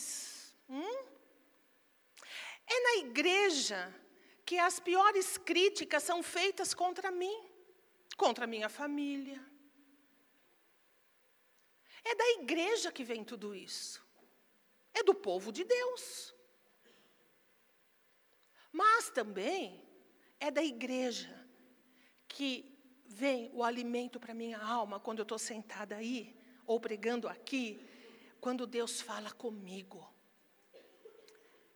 [0.69, 0.97] Hum?
[2.77, 3.81] É na igreja
[4.45, 7.37] que as piores críticas são feitas contra mim,
[8.25, 9.41] contra a minha família.
[12.05, 14.06] É da igreja que vem tudo isso.
[14.99, 16.35] É do povo de Deus.
[18.73, 19.87] Mas também
[20.41, 21.35] é da igreja
[22.27, 22.51] que
[23.07, 26.35] vem o alimento para minha alma quando eu estou sentada aí,
[26.67, 27.65] ou pregando aqui,
[28.41, 30.01] quando Deus fala comigo.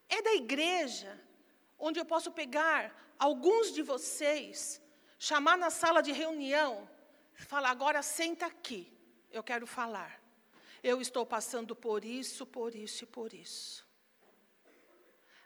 [0.08, 1.12] É da igreja
[1.78, 4.82] onde eu posso pegar alguns de vocês,
[5.18, 6.88] chamar na sala de reunião,
[7.34, 8.92] falar: agora senta aqui,
[9.30, 10.19] eu quero falar.
[10.82, 13.86] Eu estou passando por isso, por isso e por isso.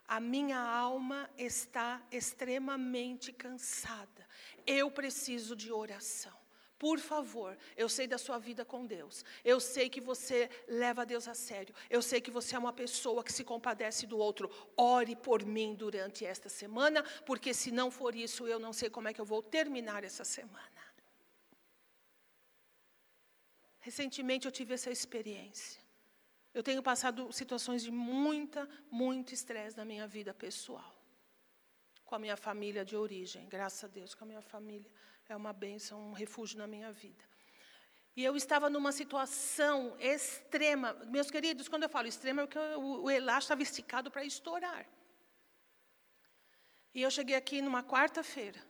[0.07, 4.26] A minha alma está extremamente cansada.
[4.66, 6.45] Eu preciso de oração.
[6.78, 9.24] Por favor, eu sei da sua vida com Deus.
[9.43, 11.74] Eu sei que você leva Deus a sério.
[11.89, 14.51] Eu sei que você é uma pessoa que se compadece do outro.
[14.76, 19.09] Ore por mim durante esta semana, porque se não for isso, eu não sei como
[19.09, 20.74] é que eu vou terminar essa semana.
[23.85, 25.78] Recentemente eu tive essa experiência.
[26.55, 30.91] Eu tenho passado situações de muita, muito estresse na minha vida pessoal.
[32.03, 34.91] Com a minha família de origem, graças a Deus, com a minha família.
[35.28, 37.22] É uma bênção, um refúgio na minha vida.
[38.16, 40.95] E eu estava numa situação extrema.
[41.16, 44.87] Meus queridos, quando eu falo extrema, é porque o, o elástico estava esticado para estourar.
[46.95, 48.61] E eu cheguei aqui numa quarta-feira.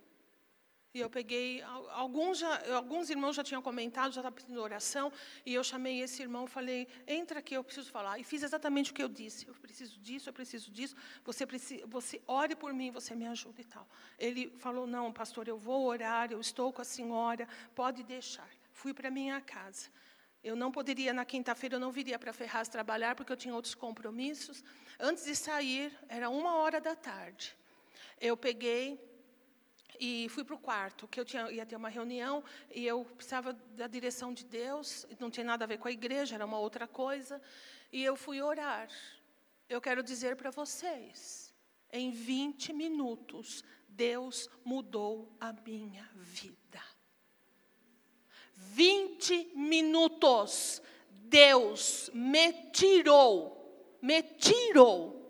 [0.94, 5.12] E eu peguei, alguns, já, alguns irmãos já tinham comentado, já estava pedindo oração,
[5.44, 8.16] e eu chamei esse irmão falei, entra aqui, eu preciso falar.
[8.20, 11.84] E fiz exatamente o que eu disse, eu preciso disso, eu preciso disso, você, precisa,
[11.88, 13.84] você ore por mim, você me ajuda e tal.
[14.16, 18.48] Ele falou, não, pastor, eu vou orar, eu estou com a senhora, pode deixar.
[18.72, 19.90] Fui para minha casa.
[20.44, 23.74] Eu não poderia, na quinta-feira, eu não viria para Ferraz trabalhar, porque eu tinha outros
[23.74, 24.62] compromissos.
[25.00, 27.56] Antes de sair, era uma hora da tarde.
[28.20, 29.00] Eu peguei,
[30.00, 33.52] e fui para o quarto, que eu tinha, ia ter uma reunião e eu precisava
[33.52, 36.86] da direção de Deus, não tinha nada a ver com a igreja, era uma outra
[36.86, 37.40] coisa.
[37.92, 38.88] E eu fui orar.
[39.68, 41.54] Eu quero dizer para vocês,
[41.92, 46.82] em 20 minutos, Deus mudou a minha vida.
[48.56, 55.22] 20 minutos, Deus me tirou, me tirou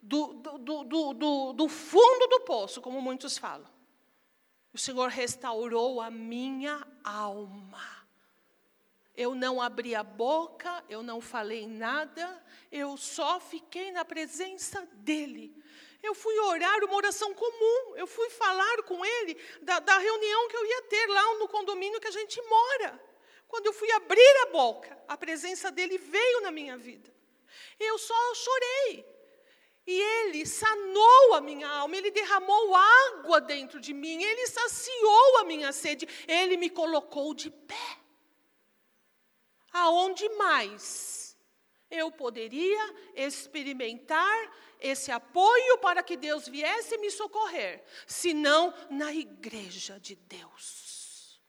[0.00, 3.77] do, do, do, do, do fundo do poço, como muitos falam
[4.78, 8.06] o Senhor restaurou a minha alma.
[9.16, 15.52] Eu não abri a boca, eu não falei nada, eu só fiquei na presença dEle.
[16.00, 20.56] Eu fui orar uma oração comum, eu fui falar com ele da, da, reunião que
[20.56, 23.02] eu ia ter lá no condomínio que a gente mora.
[23.48, 27.12] Quando eu fui abrir a boca, a presença dele veio na minha vida.
[27.80, 29.04] Eu só chorei,
[29.90, 35.44] e Ele sanou a minha alma, Ele derramou água dentro de mim, Ele saciou a
[35.44, 37.98] minha sede, Ele me colocou de pé.
[39.72, 41.38] Aonde mais
[41.90, 50.16] eu poderia experimentar esse apoio para que Deus viesse me socorrer, senão na igreja de
[50.16, 51.40] Deus?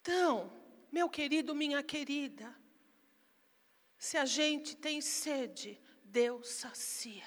[0.00, 0.52] Então,
[0.90, 2.52] meu querido, minha querida,
[3.96, 5.80] se a gente tem sede,
[6.10, 7.26] Deus sacia.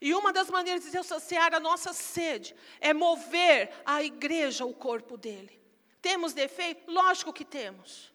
[0.00, 4.74] E uma das maneiras de Deus saciar a nossa sede é mover a igreja, o
[4.74, 5.58] corpo dele.
[6.02, 6.90] Temos defeito?
[6.90, 8.12] Lógico que temos.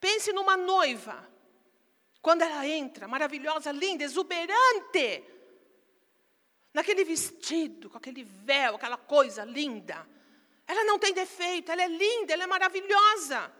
[0.00, 1.28] Pense numa noiva.
[2.20, 5.24] Quando ela entra, maravilhosa, linda, exuberante,
[6.72, 10.08] naquele vestido, com aquele véu, aquela coisa linda.
[10.66, 13.52] Ela não tem defeito, ela é linda, ela é maravilhosa.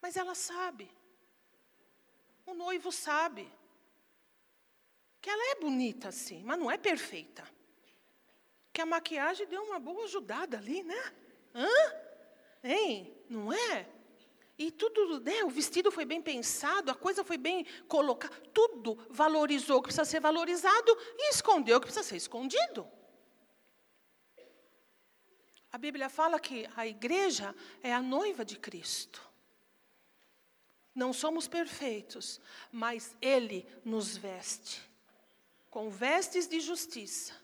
[0.00, 0.93] Mas ela sabe
[2.46, 3.50] o noivo sabe
[5.20, 7.42] que ela é bonita assim, mas não é perfeita.
[8.72, 11.14] Que a maquiagem deu uma boa ajudada ali, né?
[11.54, 11.68] Hã?
[12.62, 13.16] Hein?
[13.28, 13.88] Não é?
[14.56, 19.78] E tudo, né, o vestido foi bem pensado, a coisa foi bem colocada, tudo valorizou
[19.78, 22.86] o que precisa ser valorizado e escondeu o que precisa ser escondido.
[25.72, 29.20] A Bíblia fala que a igreja é a noiva de Cristo.
[30.94, 32.40] Não somos perfeitos,
[32.70, 34.94] mas Ele nos veste
[35.74, 37.34] com vestes de justiça.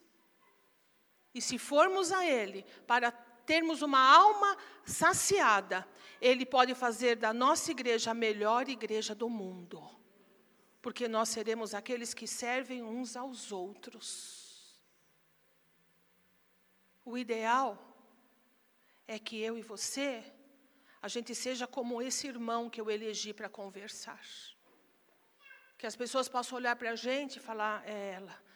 [1.35, 5.85] E se formos a Ele para termos uma alma saciada,
[6.21, 9.83] Ele pode fazer da nossa igreja a melhor igreja do mundo.
[10.81, 14.81] Porque nós seremos aqueles que servem uns aos outros.
[17.05, 17.77] O ideal
[19.09, 20.23] é que eu e você,
[21.03, 24.21] a gente seja como esse irmão que eu elegi para conversar.
[25.79, 28.51] Que as pessoas possam olhar para a gente e falar, é ela.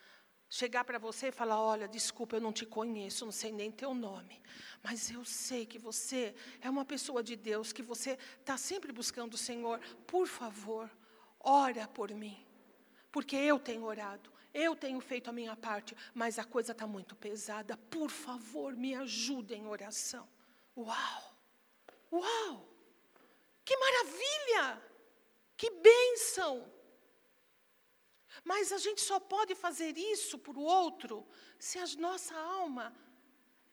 [0.49, 3.95] Chegar para você e falar: Olha, desculpa, eu não te conheço, não sei nem teu
[3.95, 4.41] nome,
[4.83, 9.35] mas eu sei que você é uma pessoa de Deus, que você está sempre buscando
[9.35, 9.81] o Senhor.
[10.07, 10.89] Por favor,
[11.41, 12.47] ora por mim,
[13.11, 17.17] porque eu tenho orado, eu tenho feito a minha parte, mas a coisa está muito
[17.17, 17.77] pesada.
[17.91, 20.29] Por favor, me ajude em oração.
[20.77, 21.34] Uau!
[22.19, 22.53] Uau!
[23.65, 24.67] Que maravilha!
[25.57, 26.53] Que bênção!
[28.51, 31.27] Mas a gente só pode fazer isso para o outro
[31.59, 32.87] se a nossa alma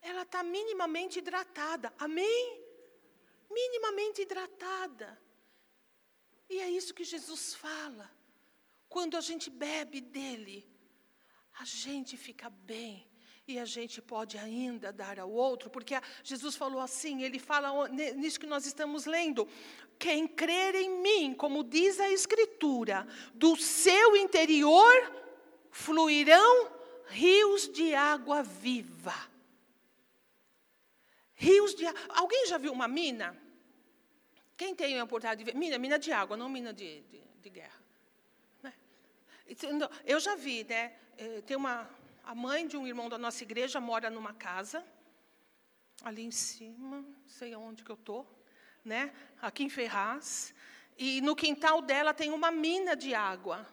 [0.02, 1.94] ela está minimamente hidratada.
[1.98, 2.44] Amém?
[3.50, 5.10] Minimamente hidratada.
[6.50, 8.10] E é isso que Jesus fala.
[8.88, 10.58] Quando a gente bebe dele,
[11.60, 13.11] a gente fica bem
[13.48, 18.40] e a gente pode ainda dar ao outro, porque Jesus falou assim, ele fala nisso
[18.40, 19.48] que nós estamos lendo,
[19.98, 25.22] quem crer em mim, como diz a Escritura, do seu interior
[25.70, 26.72] fluirão
[27.08, 29.14] rios de água viva.
[31.34, 33.38] Rios de Alguém já viu uma mina?
[34.56, 35.58] Quem tem a oportunidade de ver?
[35.58, 37.82] Mina, mina de água, não mina de, de, de guerra.
[38.62, 38.74] Né?
[40.06, 40.96] Eu já vi, né?
[41.18, 41.90] Eh, tem uma,
[42.24, 44.84] a mãe de um irmão da nossa igreja mora numa casa,
[46.04, 48.28] ali em cima, sei aonde que eu estou,
[48.84, 49.14] né?
[49.42, 50.54] aqui em Ferraz,
[50.98, 53.68] e no quintal dela tem uma mina de água.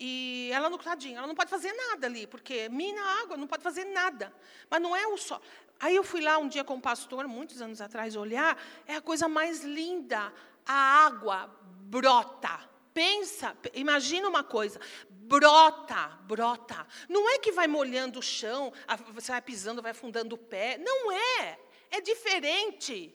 [0.00, 3.62] E ela no tadinha, ela não pode fazer nada ali, porque mina água, não pode
[3.62, 4.32] fazer nada.
[4.70, 5.40] Mas não é o só.
[5.80, 9.00] Aí eu fui lá um dia com o pastor, muitos anos atrás, olhar, é a
[9.00, 10.32] coisa mais linda.
[10.64, 12.68] A água brota.
[12.94, 14.80] Pensa, imagina uma coisa,
[15.28, 16.86] brota, brota.
[17.08, 18.72] Não é que vai molhando o chão,
[19.12, 20.78] você vai pisando, vai afundando o pé.
[20.78, 21.58] Não é.
[21.90, 23.14] É diferente.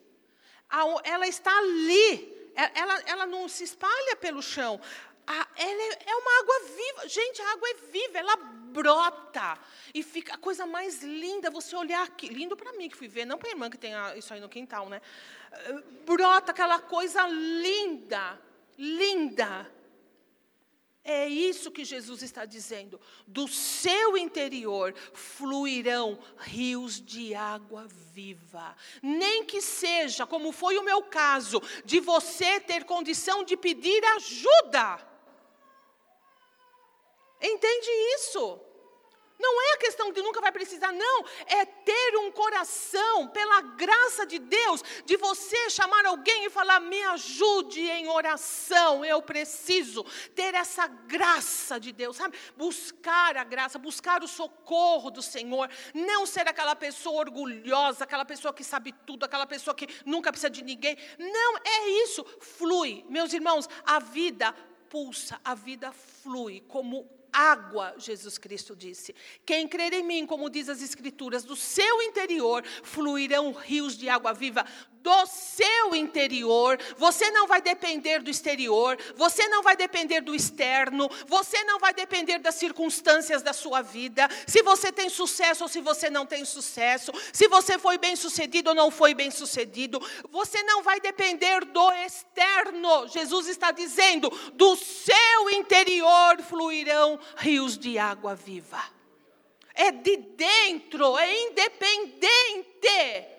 [1.03, 2.51] Ela está ali.
[2.55, 4.80] É, ela, ela não se espalha pelo chão.
[5.28, 7.07] ela é, é uma água viva.
[7.07, 9.57] Gente, a água é viva, ela brota.
[9.93, 12.28] E fica a coisa mais linda você olhar aqui.
[12.28, 14.49] Lindo para mim que fui ver, não para a irmã que tem isso aí no
[14.49, 15.01] quintal, né?
[16.05, 18.39] Brota aquela coisa linda,
[18.78, 19.72] linda.
[21.06, 22.99] É isso que Jesus está dizendo.
[23.28, 28.74] Do seu interior fluirão rios de água viva.
[29.01, 35.14] Nem que seja, como foi o meu caso, de você ter condição de pedir ajuda.
[37.41, 38.62] Entende isso?
[39.39, 41.25] Não é a questão de nunca vai precisar, não.
[41.47, 47.01] É ter um coração, pela graça de Deus, de você chamar alguém e falar: me
[47.03, 50.05] ajude em oração, eu preciso.
[50.36, 52.38] Ter essa graça de Deus, sabe?
[52.55, 55.69] Buscar a graça, buscar o socorro do Senhor.
[55.93, 60.49] Não ser aquela pessoa orgulhosa, aquela pessoa que sabe tudo, aquela pessoa que nunca precisa
[60.49, 60.97] de ninguém.
[61.17, 62.23] Não, é isso.
[62.39, 63.03] Flui.
[63.09, 64.53] Meus irmãos, a vida
[64.89, 69.15] pulsa, a vida flui como água, Jesus Cristo disse.
[69.45, 74.34] Quem crer em mim, como diz as Escrituras, do seu interior fluirão rios de água
[74.34, 74.65] viva
[75.04, 76.80] do seu interior.
[76.97, 81.93] Você não vai depender do exterior, você não vai depender do externo, você não vai
[81.93, 84.30] depender das circunstâncias da sua vida.
[84.47, 88.70] Se você tem sucesso ou se você não tem sucesso, se você foi bem sucedido
[88.70, 90.01] ou não foi bem sucedido,
[90.32, 93.10] você não vai depender do externo.
[93.10, 98.82] Jesus está dizendo: do seu interior fluirão rios de água viva.
[99.76, 103.32] É de dentro, é independente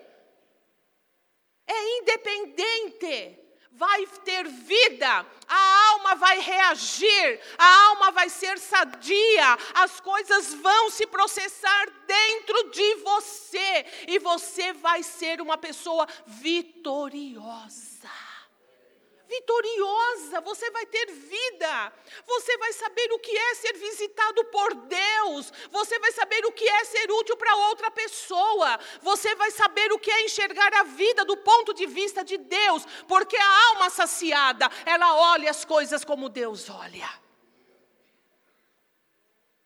[1.67, 3.39] é independente,
[3.71, 10.89] vai ter vida, a alma vai reagir, a alma vai ser sadia, as coisas vão
[10.89, 13.85] se processar dentro de você.
[14.07, 18.09] E você vai ser uma pessoa vitoriosa
[19.27, 21.93] vitoriosa, você vai ter vida,
[22.25, 26.67] você vai saber o que é ser visitado por Deus, você vai saber o que
[26.67, 31.25] é ser útil para outra pessoa, você vai saber o que é enxergar a vida
[31.25, 36.29] do ponto de vista de Deus, porque a alma saciada, ela olha as coisas como
[36.29, 37.24] Deus olha.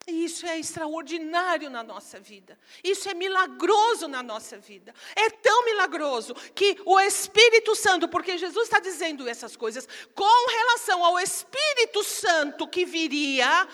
[0.10, 2.58] Isso é extraordinário na nossa vida.
[2.84, 4.94] Isso é milagroso na nossa vida.
[5.16, 11.04] É tão milagroso que o Espírito Santo, porque Jesus está dizendo essas coisas, com relação
[11.04, 13.68] ao Espírito Santo que viria,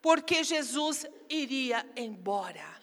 [0.00, 2.74] porque Jesus iria embora.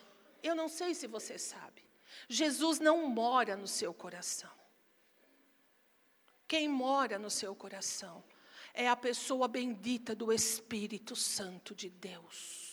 [0.42, 1.84] Eu não sei se você sabe.
[2.28, 4.50] Jesus não mora no seu coração.
[6.48, 8.24] Quem mora no seu coração
[8.74, 12.71] é a pessoa bendita do Espírito Santo de Deus.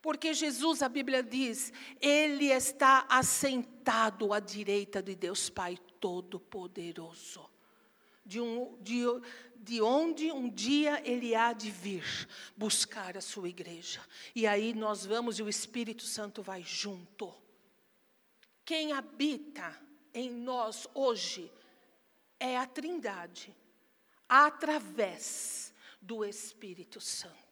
[0.00, 7.48] Porque Jesus, a Bíblia diz, ele está assentado à direita de Deus Pai Todo-Poderoso.
[8.24, 9.04] De, um, de,
[9.56, 12.04] de onde um dia ele há de vir
[12.56, 14.00] buscar a sua igreja.
[14.34, 17.34] E aí nós vamos e o Espírito Santo vai junto.
[18.64, 19.74] Quem habita
[20.12, 21.50] em nós hoje
[22.38, 23.56] é a Trindade,
[24.28, 27.47] através do Espírito Santo.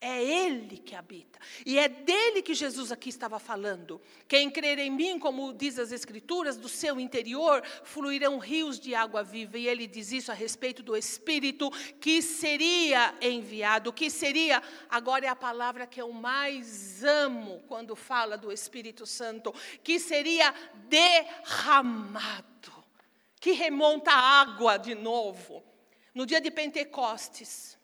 [0.00, 1.38] É Ele que habita.
[1.64, 4.00] E é dele que Jesus aqui estava falando.
[4.28, 9.22] Quem crer em mim, como diz as Escrituras, do seu interior fluirão rios de água
[9.22, 9.56] viva.
[9.56, 11.70] E ele diz isso a respeito do Espírito
[12.00, 18.36] que seria enviado, que seria, agora é a palavra que eu mais amo quando fala
[18.36, 20.54] do Espírito Santo, que seria
[20.88, 22.44] derramado,
[23.40, 25.62] que remonta a água de novo.
[26.14, 27.76] No dia de Pentecostes,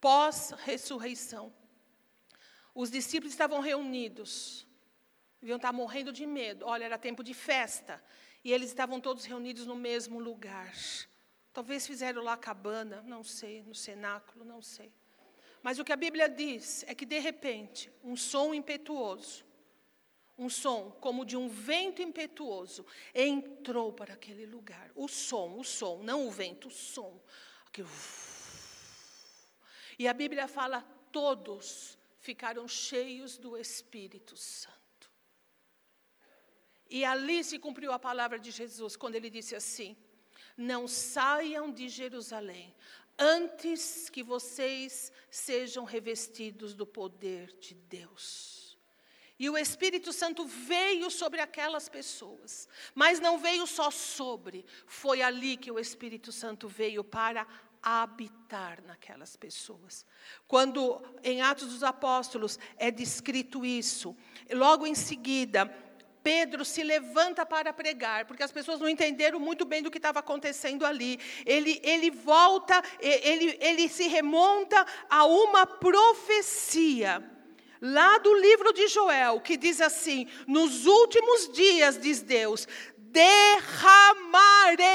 [0.00, 1.52] pós-ressurreição.
[2.74, 4.66] Os discípulos estavam reunidos,
[5.40, 6.64] deviam estar morrendo de medo.
[6.66, 8.02] Olha, era tempo de festa.
[8.44, 10.72] E eles estavam todos reunidos no mesmo lugar.
[11.52, 14.92] Talvez fizeram lá a cabana, não sei, no cenáculo, não sei.
[15.62, 19.44] Mas o que a Bíblia diz é que, de repente, um som impetuoso,
[20.38, 24.92] um som como de um vento impetuoso, entrou para aquele lugar.
[24.94, 27.20] O som, o som, não o vento, o som.
[27.66, 27.88] Aquele
[29.98, 34.78] e a Bíblia fala: todos ficaram cheios do Espírito Santo.
[36.90, 39.96] E ali se cumpriu a palavra de Jesus, quando ele disse assim:
[40.56, 42.74] Não saiam de Jerusalém
[43.18, 48.78] antes que vocês sejam revestidos do poder de Deus.
[49.38, 55.56] E o Espírito Santo veio sobre aquelas pessoas, mas não veio só sobre, foi ali
[55.56, 57.46] que o Espírito Santo veio para
[57.88, 60.04] habitar naquelas pessoas.
[60.46, 64.16] Quando em Atos dos Apóstolos é descrito isso,
[64.50, 65.72] logo em seguida,
[66.22, 70.18] Pedro se levanta para pregar, porque as pessoas não entenderam muito bem do que estava
[70.18, 71.18] acontecendo ali.
[71.46, 77.24] Ele, ele volta, ele, ele se remonta a uma profecia.
[77.80, 82.66] Lá do livro de Joel, que diz assim: Nos últimos dias, diz Deus,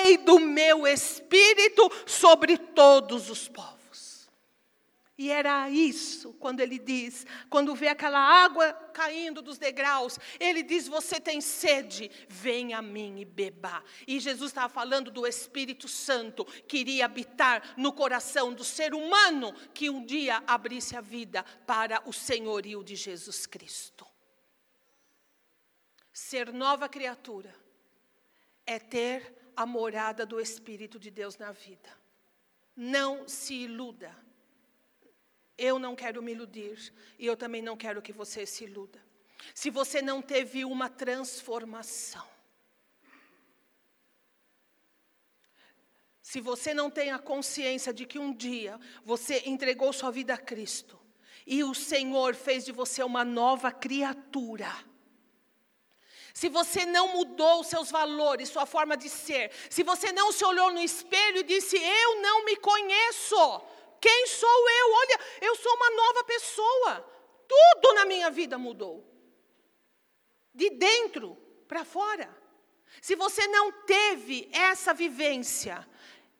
[0.03, 4.29] derramarei do meu espírito sobre todos os povos.
[5.15, 10.87] E era isso, quando ele diz, quando vê aquela água caindo dos degraus, ele diz:
[10.87, 13.83] Você tem sede, vem a mim e beba.
[14.07, 19.53] E Jesus estava falando do Espírito Santo que iria habitar no coração do ser humano
[19.73, 24.05] que um dia abrisse a vida para o senhorio de Jesus Cristo.
[26.11, 27.53] Ser nova criatura
[28.65, 31.89] é ter a morada do Espírito de Deus na vida.
[32.75, 34.15] Não se iluda.
[35.57, 38.99] Eu não quero me iludir e eu também não quero que você se iluda.
[39.53, 42.27] Se você não teve uma transformação,
[46.21, 50.37] se você não tem a consciência de que um dia você entregou sua vida a
[50.37, 50.99] Cristo
[51.45, 54.73] e o Senhor fez de você uma nova criatura,
[56.33, 60.43] se você não mudou os seus valores, sua forma de ser, se você não se
[60.43, 63.61] olhou no espelho e disse: Eu não me conheço,
[64.01, 64.93] quem sou eu?
[64.93, 67.13] Olha, eu sou uma nova pessoa,
[67.47, 69.07] tudo na minha vida mudou,
[70.53, 71.35] de dentro
[71.67, 72.35] para fora.
[72.99, 75.87] Se você não teve essa vivência,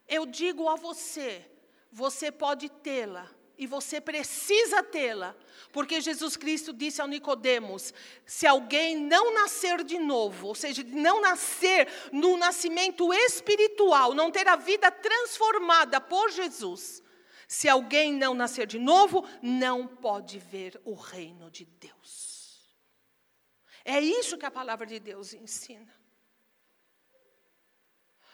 [0.08, 1.46] eu digo a você,
[1.92, 3.30] você pode tê-la
[3.64, 5.34] e você precisa tê-la,
[5.72, 7.94] porque Jesus Cristo disse ao Nicodemos:
[8.26, 14.50] se alguém não nascer de novo, ou seja, não nascer no nascimento espiritual, não ter
[14.50, 17.02] a vida transformada por Jesus,
[17.48, 22.78] se alguém não nascer de novo, não pode ver o reino de Deus.
[23.86, 25.94] É isso que a palavra de Deus ensina.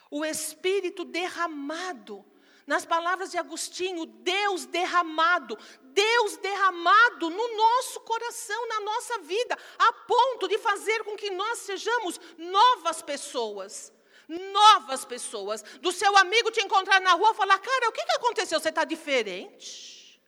[0.09, 2.25] O Espírito derramado
[2.69, 9.91] nas palavras de Agostinho, Deus derramado, Deus derramado no nosso coração, na nossa vida, a
[9.91, 13.91] ponto de fazer com que nós sejamos novas pessoas.
[14.27, 15.63] Novas pessoas.
[15.81, 18.59] Do seu amigo te encontrar na rua falar: Cara, o que, que aconteceu?
[18.59, 20.21] Você está diferente?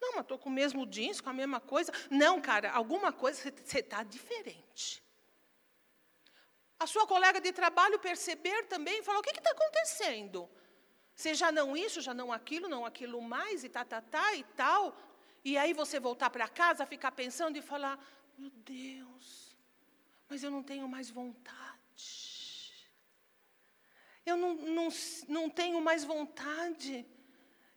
[0.00, 1.92] Não, mas estou com o mesmo jeans, com a mesma coisa.
[2.10, 5.00] Não, cara, alguma coisa você está diferente.
[6.80, 10.50] A sua colega de trabalho perceber também e falar: O que está acontecendo?
[11.14, 14.44] Você já não isso, já não aquilo, não aquilo mais, e tá, tá, tá, e
[14.56, 14.96] tal.
[15.44, 17.98] E aí você voltar para casa, ficar pensando e falar:
[18.38, 19.56] Meu Deus,
[20.28, 21.72] mas eu não tenho mais vontade.
[24.24, 24.88] Eu não, não,
[25.28, 27.04] não tenho mais vontade.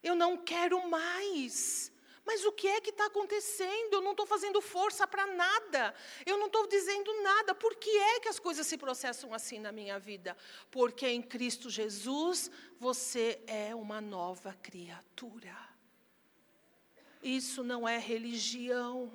[0.01, 1.91] Eu não quero mais.
[2.25, 3.93] Mas o que é que está acontecendo?
[3.93, 5.93] Eu não estou fazendo força para nada.
[6.25, 7.53] Eu não estou dizendo nada.
[7.53, 10.35] Por que é que as coisas se processam assim na minha vida?
[10.71, 12.49] Porque em Cristo Jesus
[12.79, 15.55] você é uma nova criatura.
[17.21, 19.11] Isso não é religião,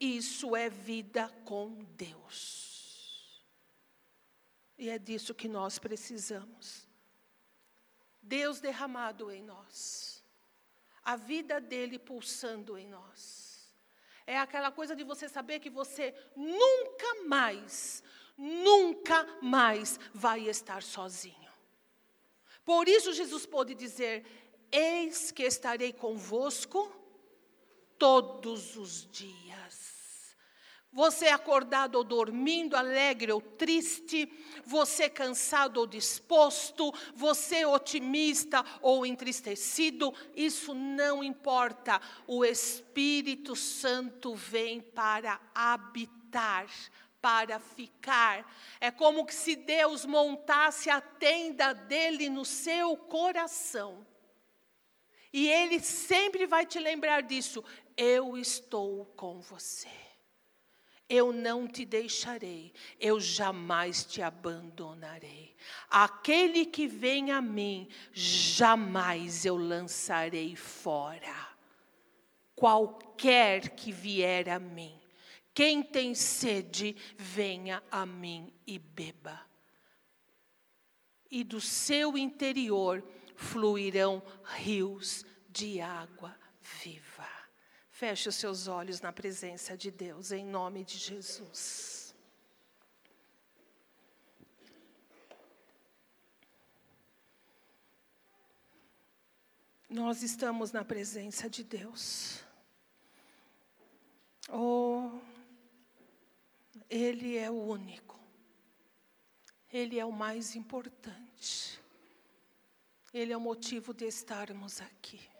[0.00, 3.42] isso é vida com Deus.
[4.76, 6.88] E é disso que nós precisamos.
[8.20, 10.11] Deus derramado em nós,
[11.04, 13.72] a vida dele pulsando em nós.
[14.26, 18.02] É aquela coisa de você saber que você nunca mais,
[18.36, 21.50] nunca mais vai estar sozinho.
[22.64, 24.24] Por isso Jesus pôde dizer:
[24.70, 26.90] Eis que estarei convosco
[27.98, 29.51] todos os dias.
[30.92, 34.30] Você acordado ou dormindo, alegre ou triste,
[34.62, 41.98] você cansado ou disposto, você otimista ou entristecido, isso não importa.
[42.26, 46.68] O Espírito Santo vem para habitar,
[47.22, 48.46] para ficar.
[48.78, 54.06] É como se Deus montasse a tenda dele no seu coração.
[55.32, 57.64] E ele sempre vai te lembrar disso.
[57.96, 60.11] Eu estou com você.
[61.14, 65.54] Eu não te deixarei, eu jamais te abandonarei.
[65.90, 71.50] Aquele que vem a mim, jamais eu lançarei fora.
[72.56, 74.98] Qualquer que vier a mim,
[75.52, 79.38] quem tem sede, venha a mim e beba.
[81.30, 83.04] E do seu interior
[83.36, 86.34] fluirão rios de água
[86.82, 87.41] viva.
[87.92, 92.14] Feche os seus olhos na presença de Deus, em nome de Jesus.
[99.90, 102.42] Nós estamos na presença de Deus.
[104.48, 105.10] Oh,
[106.88, 108.18] Ele é o único.
[109.70, 111.78] Ele é o mais importante.
[113.12, 115.31] Ele é o motivo de estarmos aqui.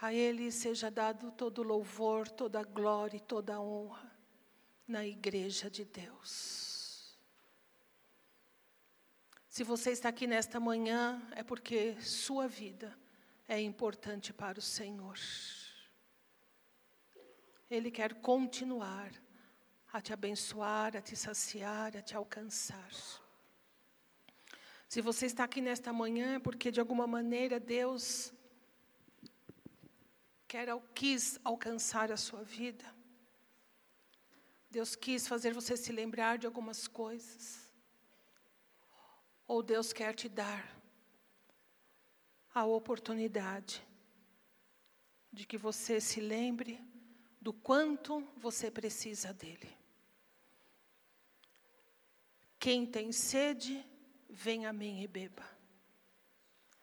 [0.00, 4.10] A Ele seja dado todo louvor, toda glória e toda honra
[4.88, 7.18] na igreja de Deus.
[9.48, 12.96] Se você está aqui nesta manhã, é porque sua vida
[13.46, 15.18] é importante para o Senhor.
[17.68, 19.12] Ele quer continuar
[19.92, 22.90] a te abençoar, a te saciar, a te alcançar.
[24.88, 28.32] Se você está aqui nesta manhã, é porque de alguma maneira Deus
[30.50, 32.84] quer, quis alcançar a sua vida.
[34.68, 37.72] Deus quis fazer você se lembrar de algumas coisas.
[39.46, 40.76] Ou Deus quer te dar
[42.52, 43.80] a oportunidade
[45.32, 46.82] de que você se lembre
[47.40, 49.72] do quanto você precisa dele.
[52.58, 53.86] Quem tem sede,
[54.28, 55.59] venha a mim e beba.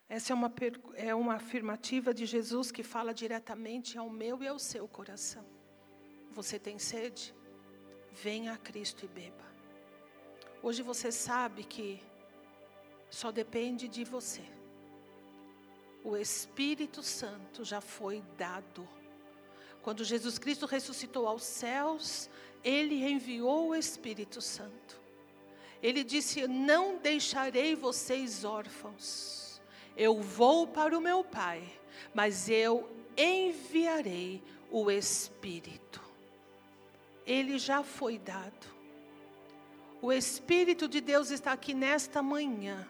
[0.09, 0.53] Essa é uma,
[0.95, 5.45] é uma afirmativa de Jesus que fala diretamente ao meu e ao seu coração.
[6.31, 7.35] Você tem sede?
[8.11, 9.45] Venha a Cristo e beba.
[10.63, 12.01] Hoje você sabe que
[13.09, 14.43] só depende de você.
[16.03, 18.87] O Espírito Santo já foi dado.
[19.81, 22.29] Quando Jesus Cristo ressuscitou aos céus,
[22.63, 25.01] ele enviou o Espírito Santo.
[25.83, 29.46] Ele disse: Não deixarei vocês órfãos
[29.97, 31.63] eu vou para o meu Pai,
[32.13, 32.87] mas eu
[33.17, 35.99] enviarei o Espírito.
[37.25, 38.67] Ele já foi dado.
[39.99, 42.87] O Espírito de Deus está aqui nesta manhã,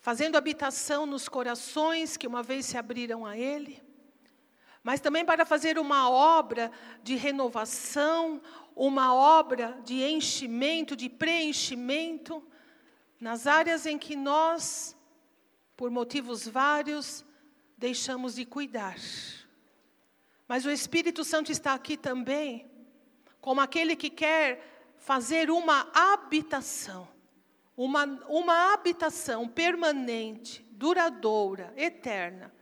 [0.00, 3.82] fazendo habitação nos corações que uma vez se abriram a Ele,
[4.82, 8.40] mas também para fazer uma obra de renovação,
[8.74, 12.42] uma obra de enchimento, de preenchimento,
[13.20, 14.96] nas áreas em que nós
[15.82, 17.24] por motivos vários,
[17.76, 18.94] deixamos de cuidar.
[20.46, 22.70] Mas o Espírito Santo está aqui também,
[23.40, 27.08] como aquele que quer fazer uma habitação,
[27.76, 32.54] uma, uma habitação permanente, duradoura, eterna,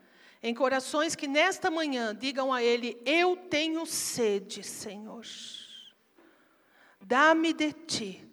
[0.42, 5.26] em corações que nesta manhã digam a Ele: Eu tenho sede, Senhor.
[7.02, 8.29] Dá-me de ti.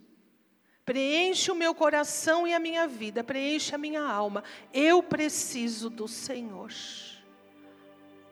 [0.88, 4.42] Preenche o meu coração e a minha vida, preenche a minha alma.
[4.74, 6.72] Eu preciso do Senhor.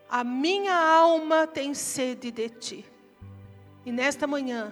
[0.09, 2.85] A minha alma tem sede de ti.
[3.85, 4.71] E nesta manhã,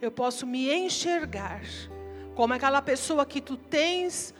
[0.00, 1.62] eu posso me enxergar
[2.36, 4.32] como aquela pessoa que tu tens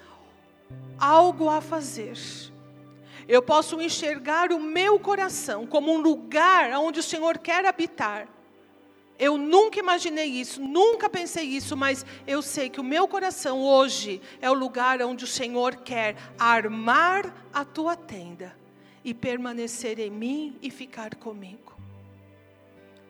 [0.97, 2.17] algo a fazer.
[3.27, 8.29] Eu posso enxergar o meu coração como um lugar onde o Senhor quer habitar.
[9.19, 14.21] Eu nunca imaginei isso, nunca pensei isso, mas eu sei que o meu coração hoje
[14.41, 18.57] é o lugar onde o Senhor quer armar a tua tenda
[19.05, 21.75] e permanecer em mim e ficar comigo.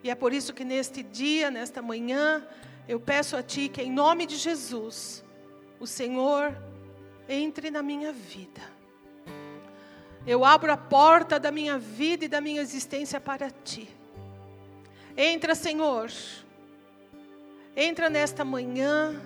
[0.03, 2.45] E é por isso que neste dia, nesta manhã,
[2.87, 5.25] eu peço a Ti que, em nome de Jesus,
[5.79, 6.55] o Senhor
[7.27, 8.61] entre na minha vida.
[10.27, 13.89] Eu abro a porta da minha vida e da minha existência para Ti.
[15.17, 16.11] Entra, Senhor.
[17.75, 19.21] Entra nesta manhã.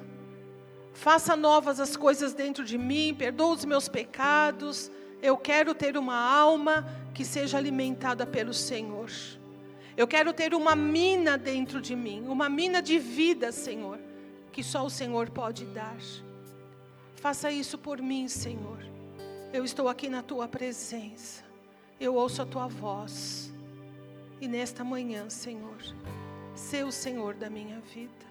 [0.94, 4.92] Faça novas as coisas dentro de mim, perdoa os meus pecados.
[5.22, 9.10] Eu quero ter uma alma que seja alimentada pelo Senhor.
[9.96, 14.00] Eu quero ter uma mina dentro de mim, uma mina de vida, Senhor,
[14.52, 15.98] que só o Senhor pode dar.
[17.16, 18.80] Faça isso por mim, Senhor.
[19.52, 21.44] Eu estou aqui na tua presença.
[22.00, 23.52] Eu ouço a tua voz.
[24.42, 25.78] E nesta manhã, Senhor,
[26.56, 28.30] ser o Senhor da minha vida.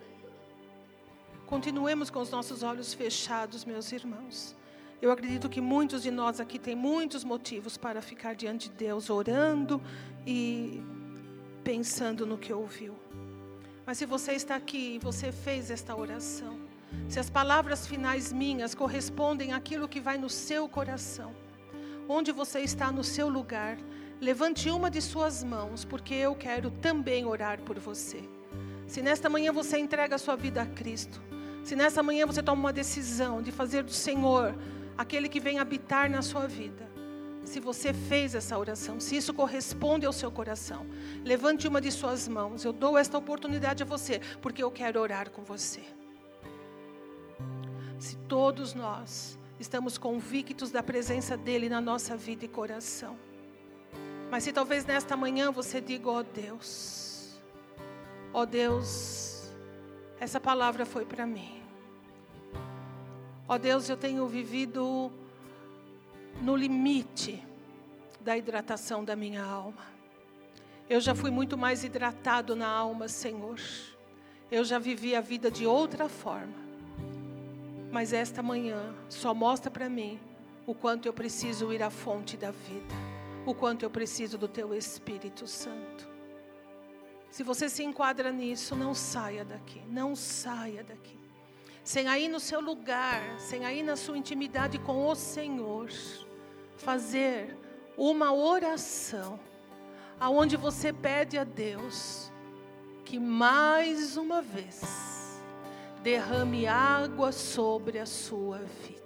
[1.46, 4.56] Continuemos com os nossos olhos fechados, meus irmãos.
[5.00, 9.10] Eu acredito que muitos de nós aqui têm muitos motivos para ficar diante de Deus,
[9.10, 9.80] orando
[10.26, 10.82] e
[11.62, 12.94] pensando no que ouviu.
[13.86, 16.58] Mas se você está aqui e você fez esta oração,
[17.08, 21.34] se as palavras finais minhas correspondem àquilo que vai no seu coração,
[22.08, 23.78] onde você está no seu lugar,
[24.20, 28.20] Levante uma de suas mãos, porque eu quero também orar por você.
[28.86, 31.22] Se nesta manhã você entrega a sua vida a Cristo,
[31.62, 34.56] se nesta manhã você toma uma decisão de fazer do Senhor
[34.96, 36.88] aquele que vem habitar na sua vida,
[37.44, 40.86] se você fez essa oração, se isso corresponde ao seu coração,
[41.24, 42.64] levante uma de suas mãos.
[42.64, 45.80] Eu dou esta oportunidade a você, porque eu quero orar com você.
[47.98, 53.16] Se todos nós estamos convictos da presença dEle na nossa vida e coração,
[54.30, 57.40] mas se talvez nesta manhã você diga, ó oh Deus,
[58.32, 59.50] ó oh Deus,
[60.20, 61.62] essa palavra foi para mim.
[63.48, 65.10] Ó oh Deus, eu tenho vivido
[66.42, 67.42] no limite
[68.20, 69.86] da hidratação da minha alma.
[70.90, 73.58] Eu já fui muito mais hidratado na alma, Senhor.
[74.50, 76.68] Eu já vivi a vida de outra forma.
[77.90, 80.20] Mas esta manhã só mostra para mim
[80.66, 83.17] o quanto eu preciso ir à fonte da vida
[83.50, 86.08] o quanto eu preciso do teu Espírito Santo.
[87.30, 91.18] Se você se enquadra nisso, não saia daqui, não saia daqui.
[91.84, 95.88] Sem aí no seu lugar, sem aí na sua intimidade com o Senhor,
[96.76, 97.56] fazer
[97.96, 99.38] uma oração,
[100.20, 102.30] aonde você pede a Deus
[103.04, 105.40] que mais uma vez
[106.02, 108.98] derrame água sobre a sua vida.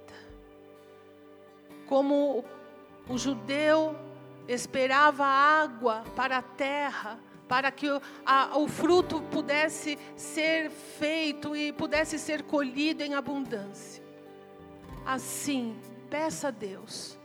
[1.87, 2.43] Como
[3.07, 3.95] o judeu
[4.47, 11.71] esperava água para a terra, para que o, a, o fruto pudesse ser feito e
[11.71, 14.03] pudesse ser colhido em abundância.
[15.05, 15.75] Assim,
[16.09, 17.17] peça a Deus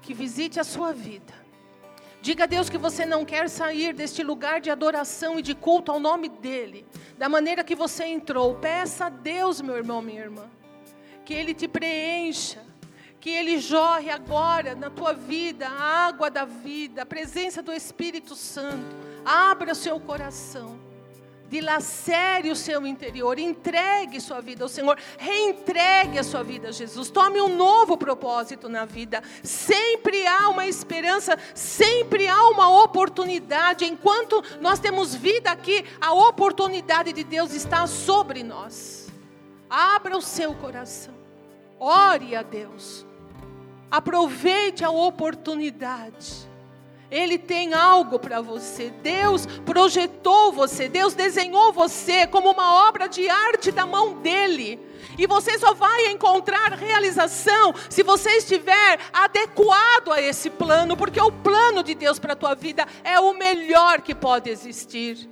[0.00, 1.34] que visite a sua vida.
[2.20, 5.92] Diga a Deus que você não quer sair deste lugar de adoração e de culto
[5.92, 8.54] ao nome dEle, da maneira que você entrou.
[8.56, 10.50] Peça a Deus, meu irmão, minha irmã,
[11.24, 12.64] que Ele te preencha,
[13.20, 18.34] que Ele jorre agora na tua vida a água da vida, a presença do Espírito
[18.34, 18.96] Santo.
[19.24, 20.78] Abra o seu coração,
[21.48, 27.10] dilacere o seu interior, entregue sua vida ao Senhor, reentregue a sua vida a Jesus.
[27.10, 29.22] Tome um novo propósito na vida.
[29.42, 33.84] Sempre há uma esperança, sempre há uma oportunidade.
[33.84, 39.08] Enquanto nós temos vida aqui, a oportunidade de Deus está sobre nós.
[39.68, 41.14] Abra o seu coração.
[41.80, 43.07] Ore a Deus.
[43.90, 46.48] Aproveite a oportunidade.
[47.10, 48.90] Ele tem algo para você.
[49.02, 54.78] Deus projetou você, Deus desenhou você como uma obra de arte da mão dele.
[55.16, 61.32] E você só vai encontrar realização se você estiver adequado a esse plano, porque o
[61.32, 65.28] plano de Deus para a tua vida é o melhor que pode existir.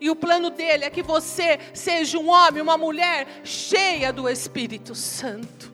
[0.00, 4.94] E o plano dele é que você seja um homem, uma mulher cheia do Espírito
[4.94, 5.67] Santo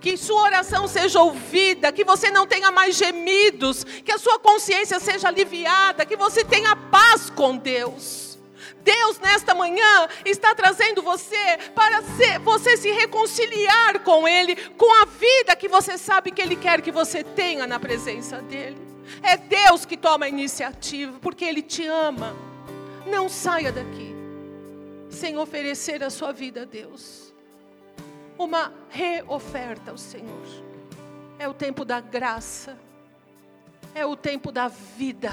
[0.00, 4.98] que sua oração seja ouvida, que você não tenha mais gemidos, que a sua consciência
[4.98, 8.38] seja aliviada, que você tenha paz com Deus.
[8.82, 15.04] Deus, nesta manhã, está trazendo você para ser, você se reconciliar com Ele, com a
[15.04, 18.78] vida que você sabe que Ele quer que você tenha na presença dEle.
[19.22, 22.34] É Deus que toma a iniciativa, porque Ele te ama.
[23.06, 24.14] Não saia daqui
[25.10, 27.29] sem oferecer a sua vida a Deus
[28.40, 30.46] uma reoferta ao Senhor.
[31.38, 32.76] É o tempo da graça,
[33.92, 35.32] É o tempo da vida.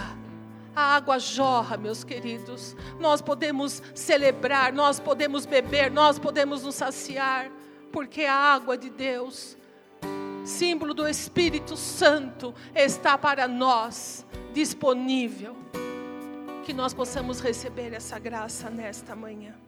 [0.76, 2.76] A água jorra, meus queridos.
[3.00, 7.52] Nós podemos celebrar, nós podemos beber, nós podemos nos saciar,
[7.92, 9.56] porque a água de Deus,
[10.44, 15.56] símbolo do Espírito Santo, está para nós disponível.
[16.66, 19.67] Que nós possamos receber essa graça nesta manhã.